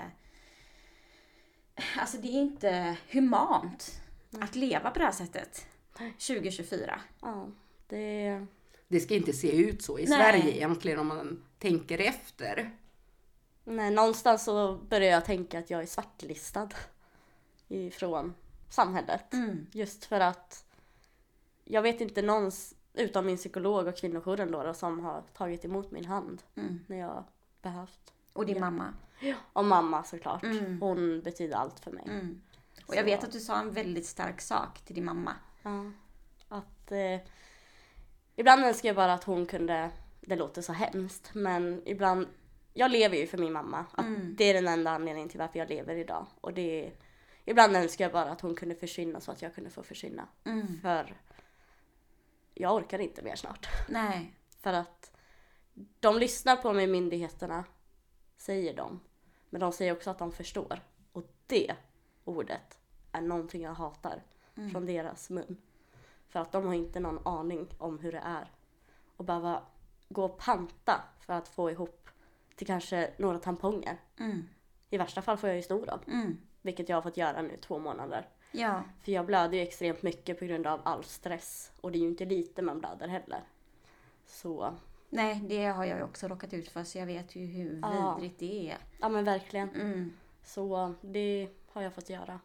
[1.97, 4.01] Alltså det är inte humant
[4.41, 5.67] att leva på det här sättet
[5.97, 7.01] 2024.
[7.21, 7.47] Ja,
[7.87, 8.45] det...
[8.87, 10.19] Det ska inte se ut så i Nej.
[10.19, 12.71] Sverige egentligen om man tänker efter.
[13.63, 16.69] Nej, någonstans så börjar jag tänka att jag är svartlistad
[17.67, 18.33] ifrån
[18.69, 19.33] samhället.
[19.33, 19.67] Mm.
[19.71, 20.65] Just för att
[21.63, 22.51] jag vet inte någon,
[22.97, 26.79] utom min psykolog och kvinnojouren då, då som har tagit emot min hand Mm.
[26.87, 27.23] när jag
[27.61, 28.13] behövt.
[28.33, 28.93] Och din mamma.
[29.53, 30.43] Och mamma såklart.
[30.43, 30.81] Mm.
[30.81, 32.03] Hon betyder allt för mig.
[32.09, 32.41] Mm.
[32.87, 35.33] Och jag Så- vet att du sa en väldigt stark sak till din mamma.
[35.63, 35.91] Ja.
[36.49, 37.19] Att eh,
[38.35, 39.89] ibland önskar jag bara att hon kunde,
[40.21, 42.27] det låter så hemskt, men ibland,
[42.73, 43.85] jag lever ju för min mamma.
[43.91, 44.35] Att Mm.
[44.37, 46.25] Det är den enda anledningen till varför jag lever idag.
[46.41, 46.91] Och det
[47.45, 50.27] ibland önskar jag bara att hon kunde försvinna så att jag kunde få försvinna.
[50.43, 50.79] Mm.
[50.81, 51.15] För
[52.55, 53.67] jag orkar inte mer snart.
[53.87, 54.33] Nej.
[54.59, 55.11] För att
[55.99, 57.63] de lyssnar på mig, myndigheterna,
[58.37, 58.99] säger de.
[59.49, 60.79] Men de säger också att de förstår.
[61.11, 61.75] Och det
[62.23, 62.79] ordet
[63.11, 64.23] är någonting jag hatar
[64.71, 65.57] från deras mun.
[66.27, 68.51] För att de har inte någon aning om hur det är.
[69.17, 69.61] Och behöva
[70.09, 72.09] gå och panta för att få ihop
[72.55, 73.97] till kanske några tamponger.
[74.19, 74.47] Mm.
[74.89, 75.99] I värsta fall får jag ju sno dem.
[76.07, 76.37] Mm.
[76.61, 78.27] Vilket jag har fått göra nu två månader.
[78.55, 78.83] Ja.
[79.03, 81.71] För jag blöder ju extremt mycket på grund av all stress.
[81.81, 83.43] Och det är ju inte lite man blöder heller.
[84.27, 84.75] Så,
[85.09, 88.15] Nej, det har jag ju också råkat ut för så jag vet ju hur Ja.
[88.15, 88.77] vidrigt det är.
[88.99, 89.69] ja men verkligen.
[89.69, 90.13] Mm.
[90.43, 92.39] Så det har jag fått göra.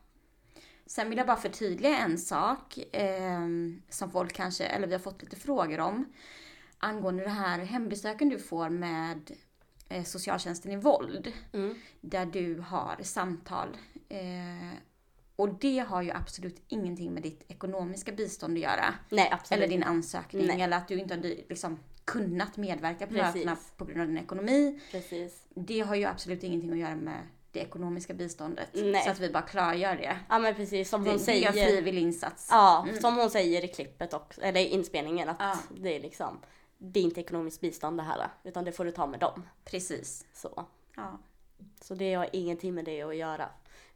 [0.87, 3.41] Sen vill jag bara förtydliga en sak eh,
[3.89, 6.13] som folk kanske, eller vi har fått lite frågor om.
[6.79, 9.31] Angående det här hembesöken du får med
[9.89, 11.33] eh, socialtjänsten i våld.
[11.53, 11.75] Mm.
[12.01, 13.77] Där du har samtal.
[14.09, 14.73] Eh,
[15.41, 18.95] och det har ju absolut ingenting med ditt ekonomiska bistånd att göra.
[19.09, 19.33] Nej.
[19.51, 20.47] Eller din ansökning.
[20.47, 20.61] Nej.
[20.63, 24.81] Eller att du inte har liksom kunnat medverka på mötena på grund av din ekonomi.
[24.91, 25.43] Precis.
[25.55, 27.21] Det har ju absolut ingenting att göra med
[27.53, 28.69] det ekonomiska biståndet.
[28.73, 29.03] Nej.
[29.05, 30.19] Så att vi bara klargör det.
[30.29, 31.47] Ja men precis som Det, hon det är säger.
[31.47, 32.49] en frivillig insats.
[32.51, 35.59] Ja, som hon säger i klippet också, eller i inspelningen att Ja.
[35.81, 36.39] det är liksom
[36.79, 39.43] det är inte ekonomiskt bistånd det här utan det får du ta med dem.
[39.65, 40.27] Precis.
[40.35, 40.67] Så,
[40.97, 41.19] Ja.
[41.81, 43.49] så det har ingenting med det att göra.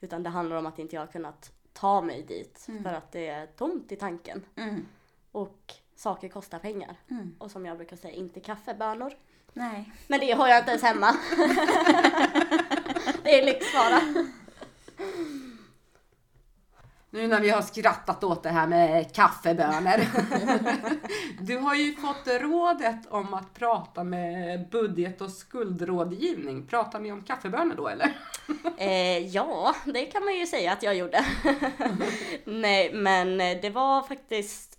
[0.04, 3.28] Utan det handlar om att inte jag har kunnat ta mig dit för att det
[3.28, 4.44] är tomt i tanken.
[4.56, 4.86] Mm.
[5.32, 6.96] Och saker kostar pengar.
[7.10, 7.34] Mm.
[7.38, 9.12] Och som jag brukar säga, inte kaffebönor.
[9.52, 9.92] Nej.
[10.06, 11.06] Men det har jag inte ens hemma.
[13.22, 14.00] det är lyxvara.
[17.14, 20.06] Nu när vi har skrattat åt det här med kaffebönor.
[21.40, 26.66] Du har ju fått rådet om att prata med budget och skuldrådgivning.
[26.66, 28.18] Pratar ni om kaffebönor då eller?
[28.78, 31.24] Eh, ja, det kan man ju säga att jag gjorde.
[32.44, 34.78] Nej, men det var faktiskt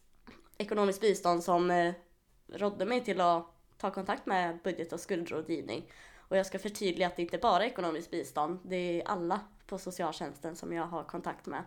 [0.57, 1.93] ekonomiskt bistånd som eh,
[2.53, 3.45] rådde mig till att
[3.77, 5.91] ta kontakt med budget och skuldrådgivning.
[6.17, 9.77] Och jag ska förtydliga att det inte bara är ekonomiskt bistånd, det är alla på
[9.77, 11.63] socialtjänsten som jag har kontakt med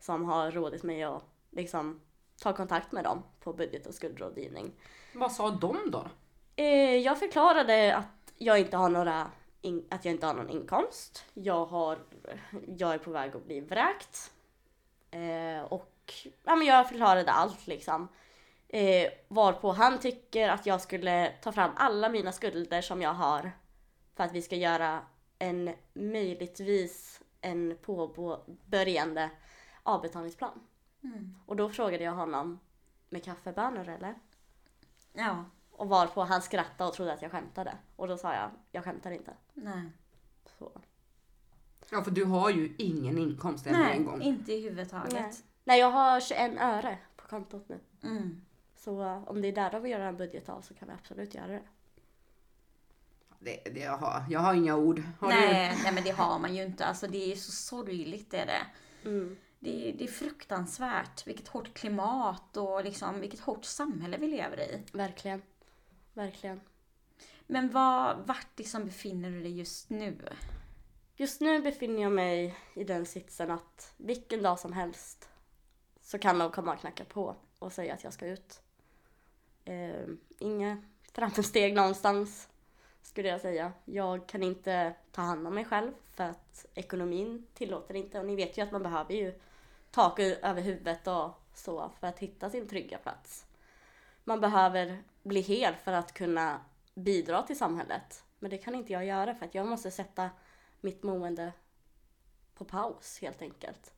[0.00, 2.00] som har rådit mig att liksom
[2.42, 4.72] ta kontakt med dem på budget och skuldrådgivning.
[5.14, 6.08] Vad sa de då?
[6.56, 9.30] Eh, jag förklarade att jag inte har några
[9.60, 11.24] in, att jag inte har någon inkomst.
[11.34, 11.98] Jag, har,
[12.78, 14.32] jag är på väg att bli vräkt.
[15.10, 16.12] Eh, och
[16.44, 18.08] ja, men jag förklarade allt liksom.
[18.68, 23.52] Eh, varpå han tycker att jag skulle ta fram alla mina skulder som jag har
[24.16, 25.00] för att vi ska göra
[25.38, 29.30] en möjligtvis en påbörjande
[29.82, 30.60] avbetalningsplan.
[31.46, 32.60] Och då frågade jag honom
[33.08, 34.14] med kaffebönor eller?
[35.12, 35.44] Ja.
[35.70, 37.72] Och varpå han skrattade och trodde att jag skämtade.
[37.96, 39.34] Och då sa jag, jag skämtar inte.
[39.54, 39.92] Nej.
[40.58, 40.80] Så.
[41.90, 44.22] Ja för du har ju ingen inkomst än Nej, en gång.
[44.22, 45.12] inte i huvud taget.
[45.12, 45.32] Nej.
[45.64, 47.80] Nej, jag har 21 öre på kontot nu.
[48.02, 48.40] Mm.
[48.76, 50.94] Så uh, om det är där vi vill göra en budget av så kan vi
[50.94, 51.62] absolut göra det.
[53.38, 55.02] Det, det jag, har, jag har inga ord.
[55.18, 56.84] Har Nej, nej, men det har man ju inte.
[56.84, 58.62] Alltså det är så sorgligt det är det.
[59.08, 59.36] Mm.
[59.62, 61.26] Det är, det är fruktansvärt.
[61.26, 64.82] Vilket hårt klimat och liksom vilket hårt samhälle vi lever i.
[64.92, 65.42] Verkligen.
[66.14, 66.60] verkligen.
[67.46, 70.18] Men vad, vart liksom befinner du dig just nu?
[71.16, 75.28] Just nu befinner jag mig i den sitsen att vilken dag som helst
[76.00, 78.62] så kan de komma och knacka på och säga att jag ska ut.
[79.64, 80.06] Eh,
[80.38, 80.82] inga
[81.12, 82.48] framsteg någonstans
[83.02, 83.72] skulle jag säga.
[83.84, 88.36] Jag kan inte ta hand om mig själv för att ekonomin tillåter inte och ni
[88.36, 89.40] vet ju att man behöver ju
[89.90, 93.46] tak över huvudet och så för att hitta sin trygga plats.
[94.24, 96.60] Man behöver bli hel för att kunna
[96.94, 98.24] bidra till samhället.
[98.38, 100.30] Men det kan inte jag göra för att jag måste sätta
[100.80, 101.52] mitt mående
[102.54, 103.94] på paus helt enkelt.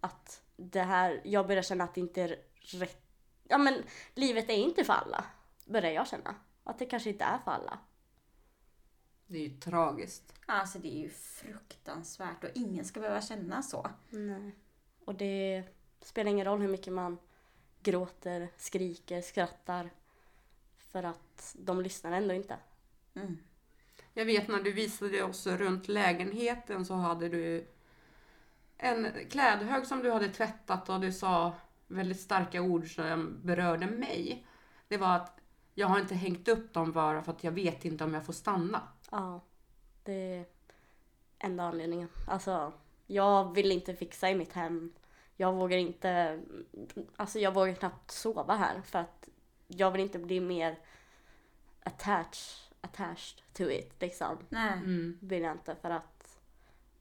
[0.00, 3.02] Att det här, jag börjar känna att det inte är rätt.
[3.48, 3.82] Ja men
[4.14, 5.24] livet är inte för alla.
[5.66, 6.34] Börjar jag känna.
[6.64, 7.78] Att det kanske inte är för alla.
[9.26, 10.34] Det är ju tragiskt.
[10.46, 13.90] Alltså det är ju fruktansvärt och ingen ska behöva känna så.
[14.10, 14.52] Nej.
[15.04, 15.64] Och det
[16.00, 17.18] spelar ingen roll hur mycket man
[17.82, 19.90] gråter, skriker, skrattar.
[20.76, 22.56] För att de lyssnar ändå inte.
[23.14, 23.38] Mm.
[24.12, 27.66] Jag vet när du visade oss runt lägenheten så hade du
[28.76, 31.52] en klädhög som du hade tvättat och du sa
[31.86, 34.46] väldigt starka ord som berörde mig.
[34.88, 35.40] Det var att
[35.74, 38.32] jag har inte hängt upp dem bara för att jag vet inte om jag får
[38.32, 38.82] stanna.
[39.10, 39.40] Ja,
[40.04, 40.44] det är
[41.38, 42.08] enda anledningen.
[42.28, 42.72] Alltså,
[43.06, 44.92] jag vill inte fixa i mitt hem.
[45.36, 46.40] Jag vågar inte,
[47.16, 49.28] alltså jag vågar knappt sova här för att
[49.66, 50.78] jag vill inte bli mer
[51.82, 54.38] attached, attached to it liksom.
[54.48, 54.72] Nej.
[54.72, 55.18] Mm.
[55.22, 56.38] Vill jag inte för att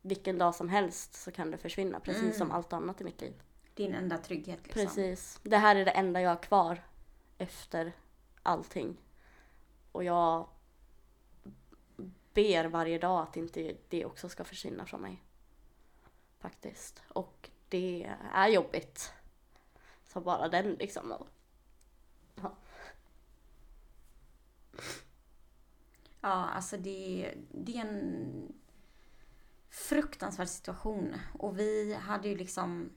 [0.01, 2.33] vilken dag som helst så kan det försvinna precis Mm.
[2.33, 3.33] som allt annat i mitt liv.
[3.73, 4.83] Din enda trygghet liksom.
[4.85, 5.39] Precis.
[5.43, 6.83] Det här är det enda jag har kvar
[7.37, 7.93] efter
[8.43, 8.97] allting.
[9.91, 10.47] Och jag
[12.33, 15.23] ber varje dag att inte det också ska försvinna från mig.
[16.43, 17.01] Faktiskt.
[17.07, 19.13] Och det är jobbigt.
[20.07, 21.11] Så bara den liksom.
[21.11, 21.27] och-
[26.21, 28.53] Ja, alltså det, det är en
[29.69, 31.15] fruktansvärd situation.
[31.39, 32.89] Och vi hade ju liksom...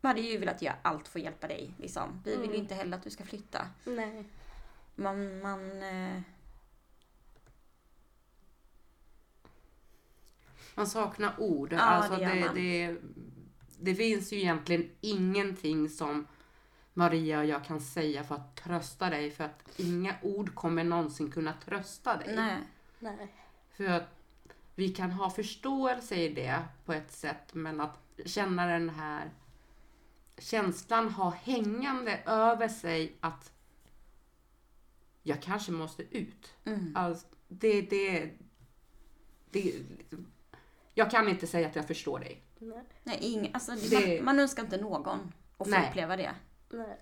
[0.00, 1.74] Vi hade ju velat göra allt för att hjälpa dig.
[1.78, 2.22] Liksom.
[2.24, 2.60] Vi vill ju Mm.
[2.62, 3.66] inte heller att du ska flytta.
[3.84, 4.24] Nej.
[4.94, 5.40] Man...
[5.40, 5.60] man
[10.74, 11.72] Man saknar ord.
[11.72, 12.96] Ja, alltså det det, det,
[13.80, 16.26] det finns ju egentligen ingenting som
[16.94, 19.30] Maria och jag kan säga för att trösta dig.
[19.30, 22.36] För att inga ord kommer någonsin kunna trösta dig.
[22.36, 22.58] nej.
[22.98, 23.34] Nej.
[23.76, 24.22] För att
[24.74, 29.30] vi kan ha förståelse i det på ett sätt, men att känna den här
[30.38, 33.52] känslan ha hängande över sig att
[35.22, 36.54] jag kanske måste ut.
[36.64, 36.96] Mm.
[36.96, 38.30] Alltså, det, det,
[39.50, 39.74] det,
[40.94, 42.42] jag kan inte säga att jag förstår dig.
[42.58, 42.84] Nej.
[43.02, 45.88] nej ing, alltså, det, man, man önskar inte någon att få Nej.
[45.88, 46.34] uppleva det.
[46.70, 46.98] Nej.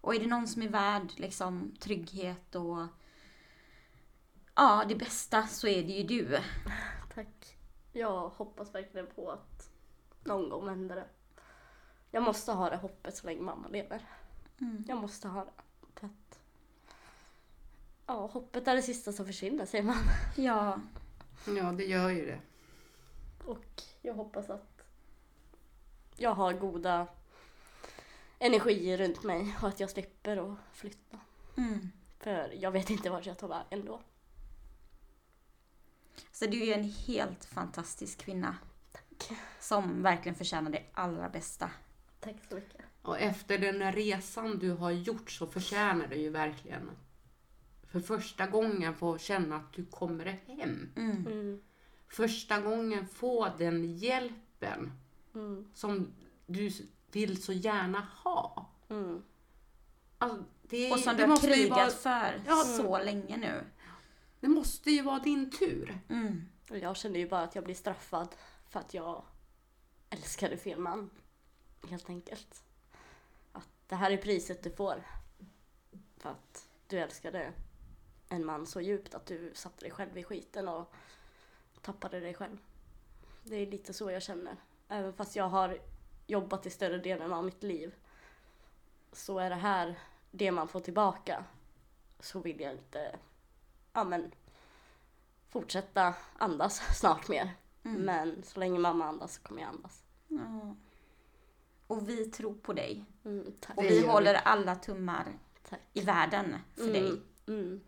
[0.00, 2.86] Och är det någon som är värd liksom, trygghet och
[4.54, 6.38] ja, det bästa så är det ju du.
[7.14, 7.56] Tack.
[7.92, 9.70] Jag hoppas verkligen på att
[10.24, 11.06] någon gång vänder det.
[12.10, 14.08] Jag måste ha det hoppet så länge mamma lever.
[14.60, 14.84] Mm.
[14.88, 15.50] Jag måste ha det.
[15.94, 16.38] För att,
[18.06, 19.96] ja, hoppet är det sista som försvinner säger man.
[20.36, 20.78] Ja,
[21.46, 22.40] Ja, det gör ju det.
[23.44, 24.82] Och jag hoppas att
[26.16, 27.06] jag har goda
[28.38, 31.18] energier runt mig och att jag slipper att flytta.
[31.56, 31.88] mm.
[32.18, 34.00] För jag vet inte vart jag tar vägen då.
[36.32, 38.56] Så du är ju en helt fantastisk kvinna.
[38.92, 39.38] Tack.
[39.60, 41.70] Som verkligen förtjänar det allra bästa.
[42.20, 42.80] Tack så mycket.
[43.02, 46.90] Och efter den resan du har gjort så förtjänar du ju verkligen
[47.92, 50.92] för första gången få känna att du kommer hem.
[50.96, 51.26] Mm.
[51.26, 51.62] Mm.
[52.12, 54.92] Första gången få den hjälpen
[55.34, 55.70] Mm.
[55.74, 56.12] som
[56.46, 56.70] du
[57.12, 58.70] vill så gärna ha.
[58.88, 59.22] Mm.
[60.18, 62.56] Alltså, det, Och som det du har krigat vara, för Ja.
[62.64, 63.64] så länge nu.
[64.40, 65.98] Det måste ju vara din tur.
[66.08, 66.44] Mm.
[66.70, 68.28] Och jag känner ju bara att jag blir straffad
[68.68, 69.24] för att jag
[70.10, 71.10] älskade fel man.
[71.88, 72.62] Helt enkelt.
[73.52, 75.06] Att det här är priset du får.
[76.16, 77.52] För att du älskade
[78.28, 80.92] en man så djupt att du satte dig själv i skiten och
[81.82, 82.58] tappade dig själv.
[83.44, 84.56] Det är lite så jag känner.
[84.88, 85.78] Även fast jag har
[86.26, 87.94] jobbat i större delen av mitt liv
[89.12, 89.98] så är det här
[90.30, 91.44] det man får tillbaka.
[92.20, 93.18] Så vill jag inte,
[93.92, 94.32] ja men
[95.48, 97.54] fortsätta andas snart mer.
[97.84, 98.02] Mm.
[98.02, 100.02] Men så länge mamma andas så kommer jag andas.
[100.28, 100.76] Ja.
[101.86, 103.04] Och vi tror på dig.
[103.24, 103.76] Mm, tack.
[103.76, 105.80] Och vi håller alla tummar Tack.
[105.92, 107.08] i världen för dig.
[107.08, 107.80] Mm, mm,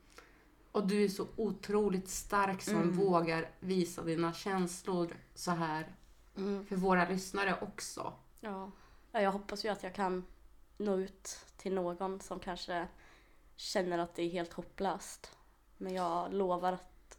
[0.75, 2.93] Och du är så otroligt stark som Mm.
[2.93, 5.95] vågar visa dina känslor så här
[6.37, 6.67] mm.
[6.67, 8.13] för våra lyssnare också.
[8.41, 8.71] Ja.
[9.13, 10.25] ja, jag hoppas ju att jag kan
[10.77, 12.89] nå ut till någon som kanske
[13.57, 15.37] känner att det är helt hopplöst.
[15.79, 17.19] Men jag lovar att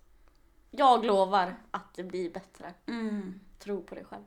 [0.72, 2.74] jag lovar att det blir bättre.
[2.86, 3.40] Mm.
[3.60, 4.24] Tro på dig själv.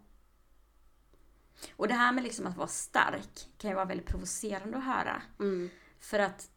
[1.77, 5.23] Och det här med liksom att vara stark kan ju vara väldigt provocerande att höra.
[5.39, 5.71] Mm.
[5.99, 6.51] För att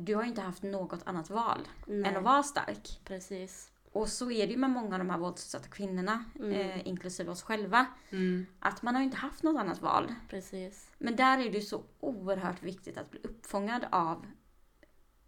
[0.00, 2.10] du har inte haft något annat val Nej.
[2.10, 3.00] än att vara stark.
[3.04, 3.70] Precis.
[3.92, 6.52] Och så är det ju med många av de här våldsutsatta kvinnorna, Mm.
[6.52, 7.86] eh, inklusive oss själva.
[8.10, 8.46] Mm.
[8.58, 10.14] Att man har ju inte haft något annat val.
[10.28, 10.90] Precis.
[10.98, 14.26] Men där är det ju så oerhört viktigt att bli uppfångad av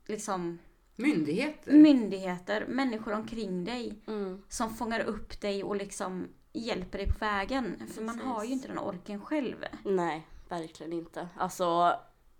[0.06, 0.58] liksom
[0.96, 1.72] Myndigheter.
[1.72, 4.42] myndigheter, människor omkring dig Mm.
[4.48, 7.88] som fångar upp dig och liksom hjälper dig på vägen.
[7.94, 8.30] För man Precis.
[8.32, 9.64] har ju inte den orken själv.
[9.84, 11.28] Nej, verkligen inte.
[11.36, 11.94] Alltså,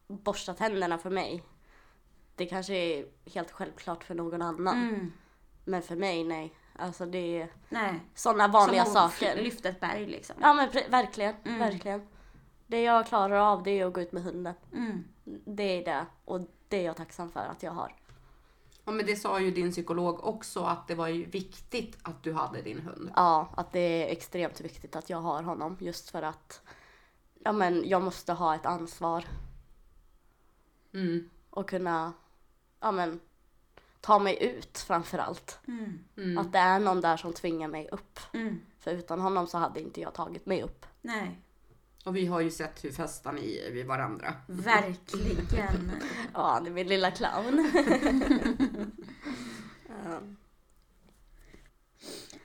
[0.09, 1.43] borsta tänderna för mig.
[2.41, 4.89] Det kanske är helt självklart för någon annan.
[4.89, 5.13] Mm.
[5.65, 6.55] Men för mig, nej.
[6.79, 8.01] Alltså det är Nej.
[8.15, 9.43] sådana vanliga Som saker.
[9.43, 10.37] lyfta ett berg liksom.
[10.41, 11.59] Ja men verkligen, Mm.
[11.59, 12.07] verkligen.
[12.67, 14.55] Det jag klarar av det är att gå ut med hunden.
[14.73, 15.05] Mm.
[15.45, 16.07] Det är det.
[16.25, 17.95] Och det är jag tacksam för att jag har.
[18.85, 22.33] Ja, men det sa ju din psykolog också att det var ju viktigt att du
[22.33, 23.11] hade din hund.
[23.17, 25.77] Ja, att det är extremt viktigt att jag har honom.
[25.81, 26.61] Just för att
[27.45, 29.25] ja, men jag måste ha ett ansvar
[30.95, 31.31] Mm.
[31.51, 32.13] och kunna
[32.81, 33.21] ja, men,
[34.01, 35.59] ta mig ut framför allt.
[35.69, 35.99] Mm.
[36.17, 36.39] Mm.
[36.39, 38.21] Att det är någon där som tvingar mig upp.
[38.33, 38.61] Mm.
[38.79, 40.87] För utan honom så hade inte jag tagit mig upp.
[41.01, 41.41] Nej.
[42.05, 44.35] Och vi har ju sett hur fästar ni är vid varandra.
[44.47, 45.93] Verkligen.
[46.35, 47.73] Ja, det är min lilla clown.
[49.89, 50.21] ja.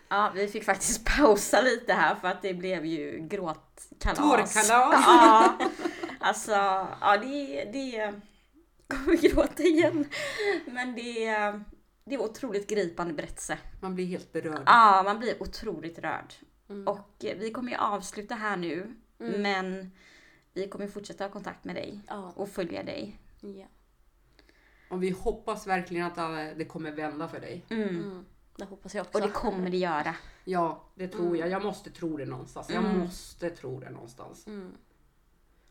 [0.08, 4.18] Ja, vi fick faktiskt pausa lite här för att det blev ju gråtkalas.
[4.18, 4.70] Tårkalas.
[4.70, 5.58] Ja,
[6.20, 6.52] alltså,
[7.02, 8.14] ja det, det
[8.88, 10.06] kommer gråta igen.
[10.68, 11.26] Men det,
[12.06, 13.58] det är otroligt gripande berättelse.
[13.82, 14.64] Man blir helt berörd.
[14.66, 16.34] Ja, man blir otroligt rörd.
[16.70, 16.88] Mm.
[16.88, 19.42] Och eh, vi kommer ju avsluta här nu, Mm.
[19.42, 19.92] men
[20.54, 22.34] vi kommer fortsätta ha kontakt med dig Ja.
[22.36, 23.20] och följa dig.
[23.42, 23.66] ja.
[24.90, 27.66] Och vi hoppas verkligen att eh, det kommer vända för dig.
[27.70, 27.90] Mm.
[27.90, 28.26] Mm.
[28.58, 29.18] Det hoppas jag också.
[29.18, 30.16] Och det kommer det göra.
[30.44, 31.50] Ja, det tror jag.
[31.50, 32.70] Jag måste tro det någonstans.
[32.70, 33.00] Jag Mm.
[33.00, 34.48] måste tro det någonstans.
[34.48, 34.72] Mm.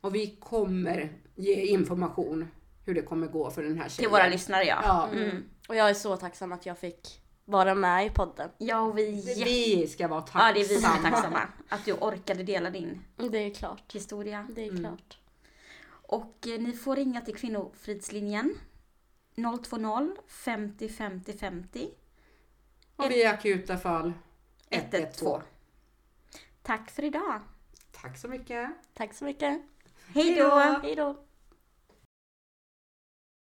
[0.00, 2.48] Och vi kommer ge information
[2.84, 3.96] hur det kommer gå för den här tjejen.
[3.96, 4.80] Till våra lyssnare ja.
[4.84, 5.44] Ja, Mm.
[5.68, 8.50] Och jag är så tacksam att jag fick vara med i podden.
[8.58, 10.46] Ja, och vi är det- vi ska vara tacksamma.
[10.48, 11.40] Ja, det är vi som är tacksamma.
[11.68, 13.92] Att du orkade dela din Det är klart.
[13.94, 14.46] historia.
[14.54, 14.80] Det är Mm.
[14.82, 15.18] klart.
[16.06, 18.54] Och eh, ni får ringa till Kvinnofridslinjen
[19.36, 21.90] 020 50 50 50
[22.96, 24.12] Och vid akuta fall
[24.70, 25.42] 112.
[26.62, 27.40] Tack för idag.
[27.92, 28.70] Tack så mycket.
[28.94, 29.62] Tack så mycket.
[30.14, 30.78] Hej då!
[30.82, 31.16] Hej då.